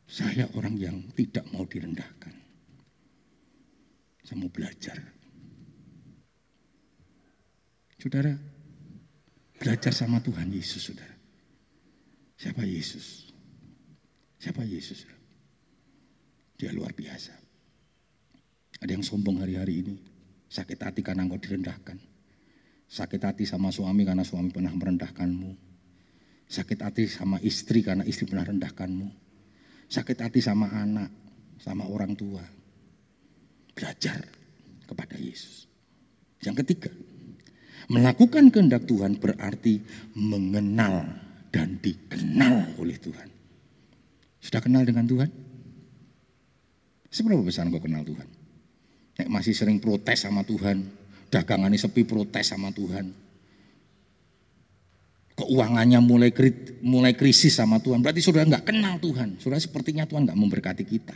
Saya 0.07 0.47
orang 0.55 0.79
yang 0.79 1.03
tidak 1.11 1.51
mau 1.51 1.67
direndahkan. 1.67 2.31
Saya 4.23 4.39
mau 4.39 4.47
belajar. 4.47 4.95
Saudara, 7.99 8.31
belajar 9.59 9.91
sama 9.91 10.23
Tuhan 10.23 10.47
Yesus, 10.47 10.87
saudara. 10.87 11.19
Siapa 12.39 12.63
Yesus? 12.63 13.35
Siapa 14.39 14.63
Yesus? 14.63 15.03
Dia 16.55 16.71
luar 16.71 16.95
biasa. 16.95 17.48
Ada 18.79 18.95
yang 18.95 19.03
sombong 19.03 19.43
hari-hari 19.43 19.83
ini. 19.83 19.95
Sakit 20.49 20.79
hati 20.81 21.05
karena 21.05 21.27
engkau 21.27 21.37
direndahkan. 21.37 21.99
Sakit 22.89 23.21
hati 23.21 23.43
sama 23.45 23.69
suami 23.69 24.01
karena 24.01 24.25
suami 24.25 24.49
pernah 24.49 24.73
merendahkanmu. 24.73 25.51
Sakit 26.49 26.79
hati 26.81 27.05
sama 27.05 27.37
istri 27.45 27.85
karena 27.85 28.01
istri 28.07 28.25
pernah 28.25 28.49
rendahkanmu. 28.49 29.07
Sakit 29.85 30.17
hati 30.17 30.41
sama 30.41 30.73
anak, 30.73 31.13
sama 31.61 31.85
orang 31.85 32.17
tua. 32.17 32.41
Belajar 33.77 34.25
kepada 34.89 35.15
Yesus. 35.21 35.69
Yang 36.41 36.65
ketiga, 36.65 36.91
melakukan 37.93 38.49
kehendak 38.49 38.89
Tuhan 38.89 39.21
berarti 39.21 39.83
mengenal 40.17 41.05
dan 41.53 41.77
dikenal 41.77 42.79
oleh 42.81 42.97
Tuhan. 42.97 43.29
Sudah 44.41 44.63
kenal 44.63 44.87
dengan 44.87 45.05
Tuhan? 45.05 45.29
Seberapa 47.13 47.41
besar 47.45 47.69
kau 47.69 47.81
kenal 47.81 48.01
Tuhan? 48.01 48.38
Nek 49.19 49.27
masih 49.27 49.51
sering 49.51 49.83
protes 49.83 50.23
sama 50.23 50.47
Tuhan, 50.47 50.87
dagangannya 51.27 51.75
sepi 51.75 52.07
protes 52.07 52.55
sama 52.55 52.71
Tuhan. 52.71 53.11
Keuangannya 55.35 55.99
mulai 55.99 56.31
mulai 56.79 57.11
krisis 57.15 57.59
sama 57.59 57.83
Tuhan. 57.83 57.99
Berarti 57.99 58.23
sudah 58.23 58.47
nggak 58.47 58.71
kenal 58.71 58.95
Tuhan. 58.99 59.35
Sudah 59.39 59.59
sepertinya 59.59 60.07
Tuhan 60.07 60.23
nggak 60.23 60.39
memberkati 60.39 60.83
kita. 60.87 61.15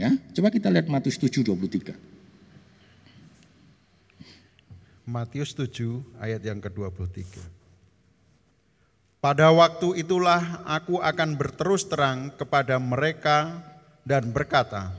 Ya, 0.00 0.16
coba 0.36 0.48
kita 0.48 0.72
lihat 0.72 0.88
Matius 0.88 1.20
7 1.20 1.44
23. 1.44 1.92
Matius 5.04 5.52
7 5.52 6.00
ayat 6.20 6.40
yang 6.40 6.60
ke-23. 6.60 7.20
Pada 9.20 9.52
waktu 9.52 10.00
itulah 10.00 10.64
aku 10.64 10.96
akan 11.04 11.36
berterus 11.36 11.84
terang 11.84 12.32
kepada 12.32 12.80
mereka 12.80 13.60
dan 14.08 14.32
berkata, 14.32 14.96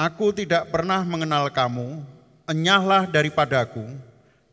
Aku 0.00 0.32
tidak 0.32 0.72
pernah 0.72 1.04
mengenal 1.04 1.52
kamu, 1.52 2.00
enyahlah 2.48 3.04
daripadaku, 3.04 3.84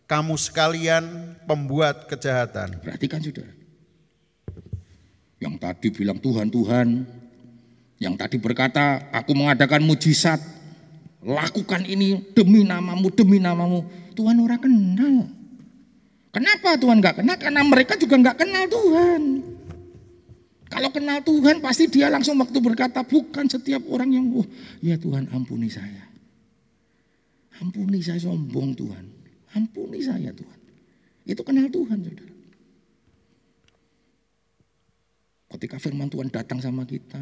kamu 0.03 0.35
sekalian 0.35 1.39
pembuat 1.47 2.03
kejahatan. 2.11 2.83
Perhatikan 2.83 3.23
saudara. 3.23 3.55
Yang 5.39 5.55
tadi 5.63 5.87
bilang 5.95 6.19
Tuhan, 6.19 6.51
Tuhan. 6.51 6.87
Yang 7.95 8.15
tadi 8.19 8.35
berkata, 8.43 9.07
aku 9.15 9.31
mengadakan 9.31 9.87
mujizat. 9.87 10.43
Lakukan 11.23 11.87
ini 11.87 12.27
demi 12.35 12.67
namamu, 12.67 13.07
demi 13.15 13.39
namamu. 13.39 13.87
Tuhan 14.19 14.43
orang 14.43 14.59
kenal. 14.59 15.15
Kenapa 16.35 16.75
Tuhan 16.75 16.99
gak 16.99 17.23
kenal? 17.23 17.39
Karena 17.39 17.63
mereka 17.63 17.95
juga 17.95 18.19
gak 18.19 18.43
kenal 18.43 18.67
Tuhan. 18.67 19.21
Kalau 20.67 20.89
kenal 20.91 21.23
Tuhan 21.23 21.63
pasti 21.63 21.87
dia 21.87 22.11
langsung 22.11 22.35
waktu 22.43 22.59
berkata 22.59 23.03
bukan 23.07 23.47
setiap 23.47 23.87
orang 23.87 24.11
yang 24.11 24.27
wah 24.35 24.47
ya 24.83 24.99
Tuhan 24.99 25.31
ampuni 25.31 25.71
saya. 25.71 26.07
Ampuni 27.57 28.03
saya 28.03 28.21
sombong 28.21 28.77
Tuhan. 28.77 29.05
Ampuni 29.57 30.03
saya 30.03 30.29
Tuhan. 30.35 30.59
Itu 31.25 31.41
kenal 31.41 31.71
Tuhan 31.71 31.99
saudara. 32.03 32.35
Ketika 35.57 35.75
firman 35.81 36.11
Tuhan 36.11 36.29
datang 36.29 36.59
sama 36.61 36.83
kita. 36.83 37.19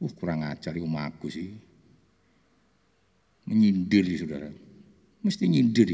Uh 0.00 0.12
kurang 0.16 0.48
ajar 0.48 0.72
ya 0.72 0.86
aku 0.86 1.28
sih. 1.28 1.52
Menyindir 3.44 4.06
saudara. 4.16 4.48
Mesti 5.20 5.44
nyindir. 5.50 5.90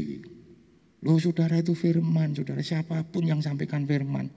Loh 1.03 1.19
saudara 1.19 1.59
itu 1.59 1.75
firman 1.75 2.31
saudara. 2.37 2.63
Siapa 2.63 3.03
pun 3.11 3.27
yang 3.27 3.43
sampaikan 3.43 3.83
firman. 3.83 4.31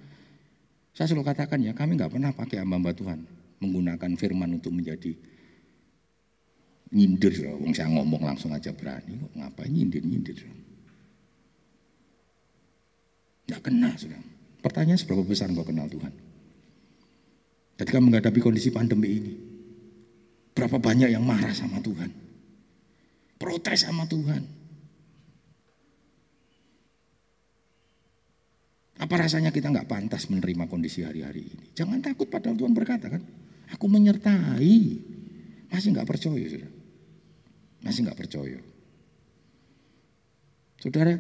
Saya 0.95 1.07
selalu 1.11 1.25
katakan 1.27 1.63
ya 1.63 1.73
kami 1.73 1.95
nggak 1.97 2.13
pernah 2.13 2.31
pakai 2.35 2.63
hamba 2.63 2.91
Tuhan. 2.91 3.23
Menggunakan 3.61 4.11
firman 4.17 4.57
untuk 4.57 4.73
menjadi 4.73 5.13
nyindir. 6.91 7.35
Wong 7.61 7.77
saya 7.77 7.93
ngomong 7.93 8.25
langsung 8.25 8.51
aja 8.57 8.73
berani 8.73 9.21
kok 9.21 9.33
ngapain 9.37 9.71
nyindir 9.71 10.03
nyindir? 10.03 10.39
Nggak 13.47 13.63
kenal 13.63 13.95
sudah. 13.95 14.21
Pertanyaan 14.61 15.01
seberapa 15.01 15.25
besar 15.25 15.49
kau 15.53 15.65
kenal 15.65 15.89
Tuhan? 15.89 16.13
Ketika 17.81 17.97
menghadapi 17.97 18.41
kondisi 18.45 18.69
pandemi 18.69 19.09
ini 19.09 19.33
berapa 20.53 20.77
banyak 20.77 21.13
yang 21.13 21.25
marah 21.25 21.53
sama 21.57 21.81
Tuhan? 21.81 22.13
Protes 23.41 23.89
sama 23.89 24.05
Tuhan 24.05 24.60
apa 29.01 29.15
rasanya 29.17 29.49
kita 29.49 29.73
nggak 29.73 29.89
pantas 29.89 30.29
menerima 30.29 30.69
kondisi 30.69 31.01
hari-hari 31.03 31.49
ini 31.49 31.67
jangan 31.73 32.05
takut 32.05 32.29
padahal 32.29 32.55
Tuhan 32.55 32.77
berkata 32.77 33.09
kan 33.09 33.23
aku 33.73 33.87
menyertai 33.89 34.77
masih 35.73 35.89
nggak 35.97 36.09
percaya 36.09 36.47
sudah 36.47 36.81
masih 37.81 38.05
nggak 38.07 38.19
percaya. 38.19 38.61
Saudara, 40.81 41.13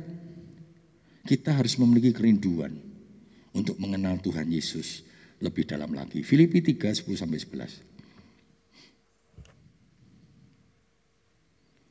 kita 1.24 1.52
harus 1.52 1.76
memiliki 1.76 2.16
kerinduan 2.16 2.72
untuk 3.52 3.76
mengenal 3.76 4.16
Tuhan 4.20 4.48
Yesus 4.48 5.04
lebih 5.40 5.68
dalam 5.68 5.92
lagi. 5.92 6.24
Filipi 6.24 6.64
3, 6.64 7.04
10 7.04 7.16
sampai 7.16 7.40
11. 7.40 7.84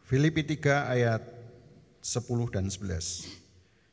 Filipi 0.09 0.41
3 0.41 0.89
ayat 0.89 1.21
10 2.01 2.49
dan 2.49 2.65
11. 2.65 3.38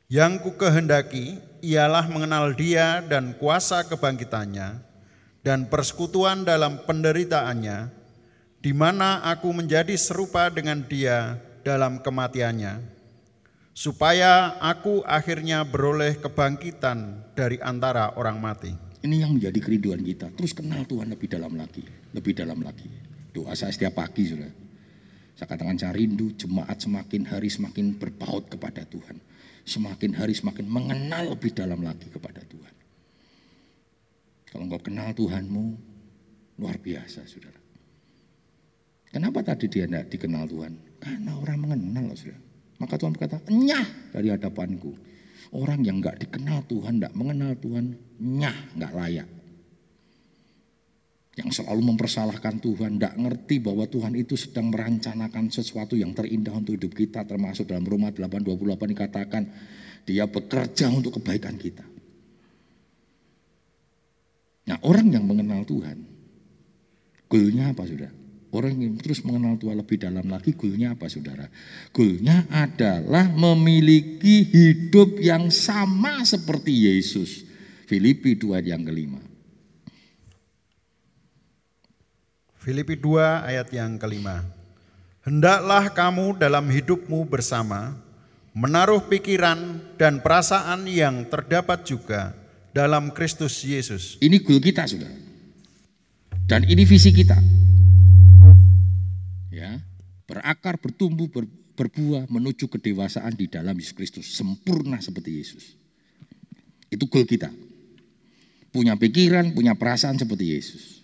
Yang 0.07 0.39
ku 0.39 0.51
kehendaki 0.55 1.35
ialah 1.59 2.07
mengenal 2.07 2.55
dia 2.55 3.03
dan 3.03 3.35
kuasa 3.35 3.83
kebangkitannya 3.83 4.79
dan 5.43 5.67
persekutuan 5.67 6.47
dalam 6.47 6.79
penderitaannya 6.87 7.91
di 8.63 8.71
mana 8.71 9.19
aku 9.27 9.51
menjadi 9.51 9.91
serupa 9.99 10.47
dengan 10.47 10.79
dia 10.87 11.35
dalam 11.59 11.99
kematiannya, 11.99 12.79
supaya 13.75 14.55
aku 14.63 15.03
akhirnya 15.03 15.67
beroleh 15.67 16.15
kebangkitan 16.23 17.27
dari 17.35 17.59
antara 17.59 18.15
orang 18.15 18.39
mati. 18.39 18.71
Ini 19.03 19.27
yang 19.27 19.35
menjadi 19.35 19.59
kerinduan 19.59 20.01
kita. 20.07 20.31
Terus 20.39 20.55
kenal 20.55 20.87
Tuhan 20.87 21.11
lebih 21.11 21.27
dalam 21.27 21.51
lagi, 21.59 21.83
lebih 22.15 22.31
dalam 22.31 22.63
lagi. 22.63 22.87
Doa 23.35 23.53
saya 23.59 23.75
setiap 23.75 23.99
pagi, 23.99 24.23
sudah. 24.23 24.51
Saya 25.35 25.47
katakan 25.51 25.77
saya 25.77 25.93
rindu 25.93 26.33
jemaat 26.33 26.81
semakin 26.81 27.27
hari 27.29 27.51
semakin 27.51 27.93
berpaut 27.99 28.49
kepada 28.49 28.87
Tuhan. 28.89 29.21
Semakin 29.67 30.15
hari 30.15 30.31
semakin 30.31 30.63
mengenal 30.63 31.35
lebih 31.35 31.51
dalam 31.51 31.83
lagi 31.83 32.07
kepada 32.07 32.39
Tuhan. 32.47 32.75
Kalau 34.47 34.63
engkau 34.63 34.79
kenal 34.79 35.11
Tuhanmu, 35.11 35.65
luar 36.55 36.79
biasa 36.79 37.27
saudara. 37.27 37.59
Kenapa 39.11 39.43
tadi 39.43 39.67
dia 39.67 39.83
tidak 39.83 40.07
dikenal 40.07 40.47
Tuhan? 40.47 40.73
Karena 41.03 41.35
orang 41.35 41.59
mengenal 41.67 42.15
sudah. 42.15 42.39
Maka 42.79 42.95
Tuhan 42.95 43.11
berkata, 43.11 43.43
nyah 43.51 44.15
dari 44.15 44.31
hadapanku. 44.31 44.95
Orang 45.51 45.83
yang 45.83 45.99
nggak 45.99 46.23
dikenal 46.27 46.63
Tuhan, 46.71 47.03
nggak 47.03 47.15
mengenal 47.15 47.51
Tuhan, 47.59 47.85
nyah, 48.23 48.57
nggak 48.71 48.93
layak. 48.95 49.29
Yang 51.37 51.61
selalu 51.61 51.93
mempersalahkan 51.93 52.57
Tuhan, 52.57 52.97
nggak 52.97 53.13
ngerti 53.13 53.61
bahwa 53.61 53.85
Tuhan 53.85 54.17
itu 54.17 54.33
sedang 54.33 54.73
merancanakan 54.73 55.53
sesuatu 55.53 55.93
yang 55.93 56.17
terindah 56.17 56.57
untuk 56.57 56.73
hidup 56.81 56.97
kita, 56.97 57.29
termasuk 57.29 57.69
dalam 57.69 57.85
Roma 57.85 58.09
8:28 58.09 58.89
dikatakan, 58.89 59.43
dia 60.01 60.25
bekerja 60.25 60.89
untuk 60.89 61.21
kebaikan 61.21 61.53
kita. 61.61 61.85
Nah 64.67 64.81
orang 64.81 65.13
yang 65.13 65.29
mengenal 65.29 65.61
Tuhan, 65.61 66.01
goalnya 67.29 67.69
apa 67.69 67.85
sudah? 67.85 68.09
Orang 68.47 68.79
yang 68.79 68.95
terus 68.97 69.21
mengenal 69.21 69.59
Tuhan 69.59 69.77
lebih 69.77 69.99
dalam 69.99 70.25
lagi, 70.31 70.55
goalnya 70.57 70.95
apa 70.95 71.05
saudara? 71.11 71.45
Goalnya 71.91 72.49
adalah 72.49 73.29
memiliki 73.29 74.41
hidup 74.47 75.19
yang 75.21 75.51
sama 75.51 76.23
seperti 76.23 76.87
Yesus. 76.89 77.43
Filipi 77.85 78.39
2 78.39 78.63
yang 78.63 78.81
kelima. 78.87 79.26
Filipi 82.67 82.99
2 82.99 83.47
ayat 83.47 83.71
yang 83.71 83.95
kelima. 83.95 84.43
Hendaklah 85.23 85.87
kamu 85.87 86.35
dalam 86.35 86.67
hidupmu 86.67 87.23
bersama 87.23 87.95
menaruh 88.51 89.07
pikiran 89.07 89.79
dan 89.95 90.19
perasaan 90.19 90.83
yang 90.83 91.23
terdapat 91.31 91.87
juga 91.87 92.35
dalam 92.75 93.15
Kristus 93.15 93.63
Yesus. 93.63 94.19
Ini 94.19 94.43
goal 94.43 94.59
kita, 94.59 94.83
Saudara. 94.83 95.15
Dan 96.43 96.67
ini 96.67 96.83
visi 96.83 97.15
kita. 97.15 97.39
Ya, 99.47 99.79
berakar, 100.27 100.75
bertumbuh, 100.75 101.31
ber, 101.31 101.47
berbuah 101.79 102.27
menuju 102.27 102.67
kedewasaan 102.67 103.31
di 103.31 103.47
dalam 103.47 103.79
Yesus 103.79 103.95
Kristus, 103.95 104.27
sempurna 104.35 104.99
seperti 104.99 105.39
Yesus. 105.39 105.79
Itu 106.91 107.07
goal 107.07 107.23
kita. 107.23 107.47
Punya 108.75 108.99
pikiran, 108.99 109.55
punya 109.55 109.71
perasaan 109.71 110.19
seperti 110.19 110.51
Yesus. 110.51 110.96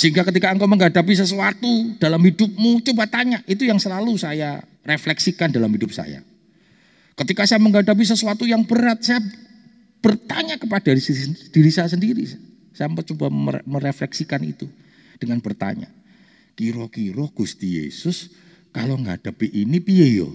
Sehingga 0.00 0.24
ketika 0.24 0.48
engkau 0.48 0.64
menghadapi 0.64 1.12
sesuatu 1.12 1.92
dalam 2.00 2.24
hidupmu, 2.24 2.80
coba 2.88 3.04
tanya. 3.04 3.44
Itu 3.44 3.68
yang 3.68 3.76
selalu 3.76 4.16
saya 4.16 4.64
refleksikan 4.80 5.52
dalam 5.52 5.68
hidup 5.76 5.92
saya. 5.92 6.24
Ketika 7.12 7.44
saya 7.44 7.60
menghadapi 7.60 8.00
sesuatu 8.00 8.48
yang 8.48 8.64
berat, 8.64 9.04
saya 9.04 9.20
bertanya 10.00 10.56
kepada 10.56 10.96
diri, 11.52 11.68
saya 11.68 11.92
sendiri. 11.92 12.24
Saya 12.72 12.88
mencoba 12.88 13.28
merefleksikan 13.68 14.40
itu 14.40 14.64
dengan 15.20 15.36
bertanya. 15.44 15.92
Kira-kira 16.56 17.28
Gusti 17.36 17.84
Yesus 17.84 18.32
kalau 18.72 18.96
menghadapi 18.96 19.52
ini 19.52 19.84
piye 19.84 20.24
yo? 20.24 20.32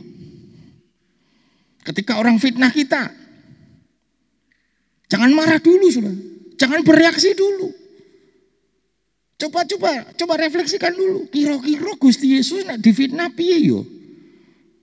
Ketika 1.82 2.22
orang 2.22 2.38
fitnah 2.38 2.70
kita, 2.70 3.10
jangan 5.10 5.34
marah 5.34 5.58
dulu, 5.58 5.90
sudah. 5.90 6.14
Jangan 6.54 6.86
bereaksi 6.86 7.34
dulu. 7.34 7.85
Coba 9.36 9.68
coba 9.68 9.90
coba 10.16 10.34
refleksikan 10.40 10.96
dulu. 10.96 11.28
Kira-kira 11.28 11.92
Gusti 12.00 12.40
Yesus 12.40 12.64
nak 12.64 12.80
difitnah 12.80 13.28
piye 13.36 13.68
yo? 13.68 13.84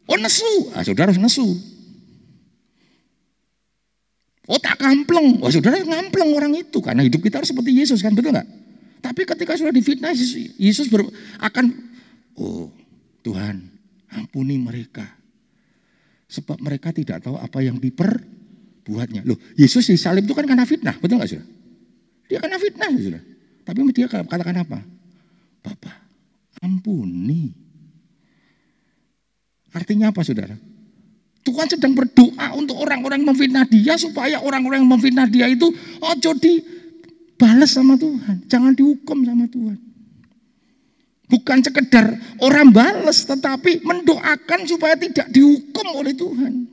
Oh 0.04 0.18
nesu, 0.20 0.68
ah, 0.76 0.84
saudara 0.84 1.08
harus 1.08 1.20
nesu. 1.22 1.46
Oh 4.50 4.58
tak 4.60 4.76
kampleng, 4.76 5.40
oh 5.40 5.48
saudara 5.48 5.80
ngampleng 5.80 6.36
orang 6.36 6.52
itu 6.58 6.82
karena 6.84 7.00
hidup 7.06 7.22
kita 7.24 7.40
harus 7.40 7.48
seperti 7.48 7.72
Yesus 7.72 8.04
kan 8.04 8.12
betul 8.12 8.34
nggak? 8.34 8.44
Tapi 9.00 9.22
ketika 9.24 9.56
sudah 9.56 9.72
difitnah 9.72 10.12
Yesus, 10.12 10.52
Yesus 10.60 10.86
ber, 10.92 11.06
akan 11.40 11.72
oh 12.36 12.68
Tuhan 13.24 13.72
ampuni 14.12 14.60
mereka. 14.60 15.06
Sebab 16.28 16.60
mereka 16.60 16.92
tidak 16.92 17.24
tahu 17.24 17.36
apa 17.36 17.60
yang 17.64 17.80
diperbuatnya. 17.80 19.24
Loh 19.24 19.40
Yesus 19.56 19.88
disalib 19.88 20.28
itu 20.28 20.36
kan 20.36 20.44
karena 20.44 20.68
fitnah, 20.68 21.00
betul 21.00 21.16
nggak 21.16 21.30
saudara? 21.32 21.48
Dia 22.28 22.38
karena 22.42 22.58
fitnah 22.60 22.88
saudara. 22.92 23.31
Tapi 23.62 23.78
dia 23.94 24.10
katakan 24.10 24.58
apa? 24.58 24.82
Bapak 25.62 25.96
ampuni 26.62 27.62
Artinya 29.72 30.12
apa 30.12 30.20
saudara? 30.20 30.52
Tuhan 31.42 31.66
sedang 31.66 31.96
berdoa 31.96 32.54
untuk 32.54 32.78
orang-orang 32.78 33.24
yang 33.24 33.34
memfitnah 33.34 33.66
dia 33.66 33.98
supaya 33.98 34.38
orang-orang 34.38 34.86
yang 34.86 34.92
memfitnah 34.94 35.26
dia 35.26 35.50
itu 35.50 35.66
ojo 35.98 36.30
dibalas 36.38 37.72
sama 37.74 37.98
Tuhan. 37.98 38.46
Jangan 38.46 38.76
dihukum 38.78 39.26
sama 39.26 39.48
Tuhan. 39.50 39.78
Bukan 41.26 41.58
sekedar 41.64 42.14
orang 42.44 42.68
balas 42.70 43.24
tetapi 43.24 43.80
mendoakan 43.82 44.68
supaya 44.68 44.94
tidak 44.94 45.32
dihukum 45.32 45.86
oleh 45.96 46.12
Tuhan. 46.12 46.68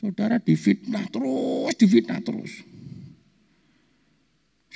Saudara 0.00 0.40
difitnah 0.40 1.04
terus, 1.12 1.74
difitnah 1.76 2.24
terus. 2.24 2.64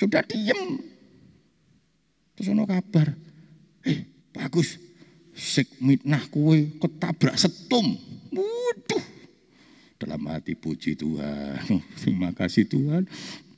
Sudah 0.03 0.19
diem. 0.27 0.83
Terus 2.35 2.51
ono 2.51 2.67
kabar. 2.67 3.15
Eh, 3.87 4.03
bagus 4.35 4.75
sik 5.31 5.79
mitnah 5.79 6.19
kue 6.27 6.75
ketabrak 6.75 7.39
setum. 7.39 7.95
Waduh. 8.35 9.03
Dalam 9.95 10.27
hati 10.27 10.59
puji 10.59 10.99
Tuhan. 10.99 11.55
Terima 12.03 12.35
kasih 12.35 12.67
Tuhan. 12.67 13.07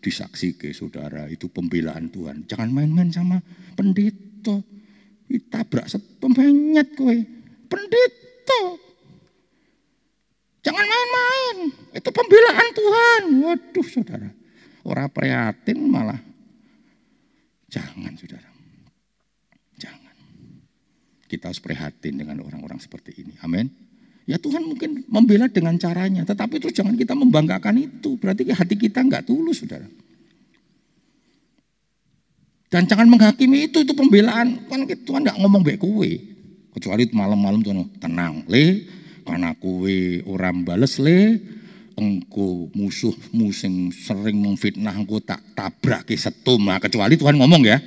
Disaksi 0.05 0.53
ke 0.53 0.69
saudara 0.69 1.25
itu 1.33 1.49
pembelaan 1.49 2.13
Tuhan. 2.13 2.45
Jangan 2.45 2.69
main-main 2.69 3.09
sama 3.09 3.41
pendeta. 3.73 4.61
Ditabrak 5.25 5.89
setum 5.89 6.29
banyak 6.29 6.93
kue. 6.93 7.25
Pendeta. 7.65 8.61
Jangan 10.61 10.85
main-main. 10.85 11.57
Itu 11.89 12.13
pembelaan 12.13 12.69
Tuhan. 12.69 13.21
Waduh 13.49 13.87
saudara. 13.89 14.29
Orang 14.85 15.09
prihatin 15.09 15.81
malah. 15.89 16.34
Jangan 17.69 18.13
saudara. 18.17 18.55
Kita 21.25 21.49
harus 21.49 21.57
prihatin 21.57 22.21
dengan 22.21 22.37
orang-orang 22.45 22.77
seperti 22.77 23.25
ini. 23.25 23.33
Amin. 23.41 23.67
Ya 24.29 24.37
Tuhan 24.41 24.65
mungkin 24.65 25.05
membela 25.09 25.49
dengan 25.49 25.77
caranya, 25.77 26.25
tetapi 26.25 26.57
itu 26.61 26.69
jangan 26.69 26.93
kita 26.97 27.13
membanggakan 27.17 27.81
itu. 27.81 28.17
Berarti 28.17 28.45
hati 28.49 28.77
kita 28.77 29.01
nggak 29.01 29.25
tulus, 29.25 29.61
saudara. 29.65 29.85
Dan 32.69 32.89
jangan 32.89 33.09
menghakimi 33.09 33.69
itu, 33.69 33.85
itu 33.85 33.93
pembelaan. 33.93 34.65
Kan 34.69 34.85
Tuhan 34.85 35.25
nggak 35.25 35.37
ngomong 35.41 35.61
baik 35.65 35.81
kue. 35.81 36.21
Kecuali 36.73 37.09
malam-malam 37.13 37.61
Tuhan 37.61 37.79
tenang, 37.97 38.45
le, 38.49 38.85
karena 39.25 39.53
kue 39.57 40.21
orang 40.29 40.61
bales 40.61 41.01
le, 41.01 41.41
engkau 41.95 42.67
musuh 42.75 43.15
musim 43.31 43.91
sering 43.91 44.39
memfitnah 44.39 44.95
engkau 44.95 45.23
tak 45.23 45.41
tabrak 45.55 46.07
ke 46.07 46.15
setum. 46.15 46.67
Kecuali 46.79 47.15
Tuhan 47.15 47.39
ngomong 47.39 47.63
ya, 47.63 47.79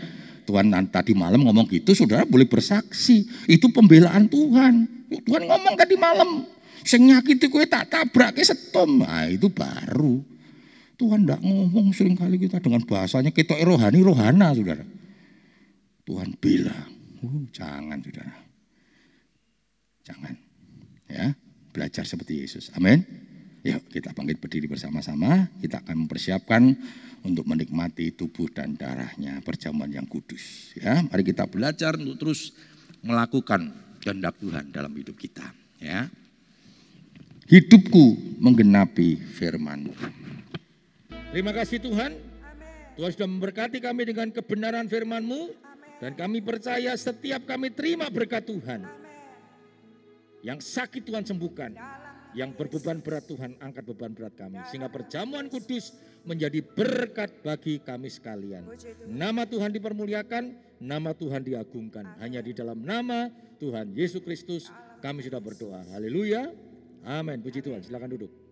Tuhan 0.48 0.72
tadi 0.88 1.12
malam 1.12 1.44
ngomong 1.44 1.68
gitu, 1.68 1.92
saudara 1.92 2.24
boleh 2.24 2.48
bersaksi. 2.48 3.28
Itu 3.44 3.68
pembelaan 3.68 4.32
Tuhan. 4.32 4.74
Tuhan 5.08 5.42
ngomong 5.44 5.74
tadi 5.76 5.96
malam, 5.96 6.44
sing 6.84 7.08
nyakiti 7.08 7.48
kue 7.52 7.68
tak 7.68 7.92
tabrak 7.92 8.36
ke 8.36 8.44
setom. 8.44 9.04
Nah, 9.04 9.28
itu 9.28 9.48
baru. 9.52 10.20
Tuhan 10.98 11.22
tidak 11.22 11.40
ngomong 11.46 11.94
sering 11.94 12.18
kali 12.18 12.42
kita 12.42 12.58
dengan 12.58 12.82
bahasanya 12.82 13.30
kita 13.30 13.54
rohani 13.62 14.02
rohana, 14.02 14.50
saudara. 14.50 14.82
Tuhan 16.02 16.34
bilang, 16.40 16.90
uh, 17.22 17.44
jangan 17.54 18.02
saudara. 18.02 18.36
Jangan. 20.02 20.34
Ya, 21.08 21.36
belajar 21.70 22.02
seperti 22.02 22.42
Yesus. 22.42 22.72
Amin. 22.74 23.27
Yuk 23.66 23.90
kita 23.90 24.14
bangkit 24.14 24.38
berdiri 24.38 24.66
bersama-sama. 24.70 25.50
Kita 25.58 25.82
akan 25.82 26.06
mempersiapkan 26.06 26.62
untuk 27.26 27.44
menikmati 27.48 28.14
tubuh 28.14 28.46
dan 28.46 28.78
darahnya 28.78 29.42
perjamuan 29.42 29.90
yang 29.90 30.06
kudus. 30.06 30.74
Ya, 30.78 31.02
mari 31.02 31.26
kita 31.26 31.50
belajar 31.50 31.98
untuk 31.98 32.16
terus 32.18 32.54
melakukan 33.02 33.74
kehendak 33.98 34.38
Tuhan 34.38 34.70
dalam 34.70 34.94
hidup 34.94 35.18
kita. 35.18 35.42
Ya, 35.82 36.06
hidupku 37.50 38.38
menggenapi 38.38 39.18
firman 39.34 39.90
Terima 41.28 41.52
kasih 41.52 41.82
Tuhan. 41.82 42.16
Tuhan 42.98 43.10
sudah 43.14 43.28
memberkati 43.30 43.78
kami 43.78 44.10
dengan 44.10 44.32
kebenaran 44.32 44.86
firman-Mu. 44.88 45.66
Dan 45.98 46.14
kami 46.14 46.38
percaya 46.38 46.94
setiap 46.94 47.42
kami 47.42 47.74
terima 47.74 48.06
berkat 48.06 48.46
Tuhan. 48.46 48.86
Yang 50.46 50.62
sakit 50.70 51.02
Tuhan 51.02 51.26
sembuhkan. 51.26 51.74
Yang 52.36 52.50
berbeban 52.60 53.00
berat 53.00 53.24
Tuhan 53.24 53.56
angkat 53.60 53.84
beban 53.88 54.12
berat 54.12 54.34
kami. 54.36 54.60
Sehingga 54.68 54.92
perjamuan 54.92 55.48
kudus 55.48 55.96
menjadi 56.28 56.60
berkat 56.60 57.40
bagi 57.40 57.80
kami 57.80 58.12
sekalian. 58.12 58.68
Nama 59.08 59.48
Tuhan 59.48 59.72
dipermuliakan, 59.72 60.44
nama 60.82 61.16
Tuhan 61.16 61.44
diagungkan. 61.44 62.20
Hanya 62.20 62.44
di 62.44 62.52
dalam 62.52 62.84
nama 62.84 63.32
Tuhan 63.56 63.96
Yesus 63.96 64.20
Kristus 64.20 64.68
kami 65.00 65.24
sudah 65.24 65.40
berdoa. 65.40 65.84
Haleluya. 65.94 66.52
Amin. 67.06 67.40
Puji 67.40 67.64
Tuhan. 67.64 67.80
Silakan 67.80 68.10
duduk. 68.12 68.47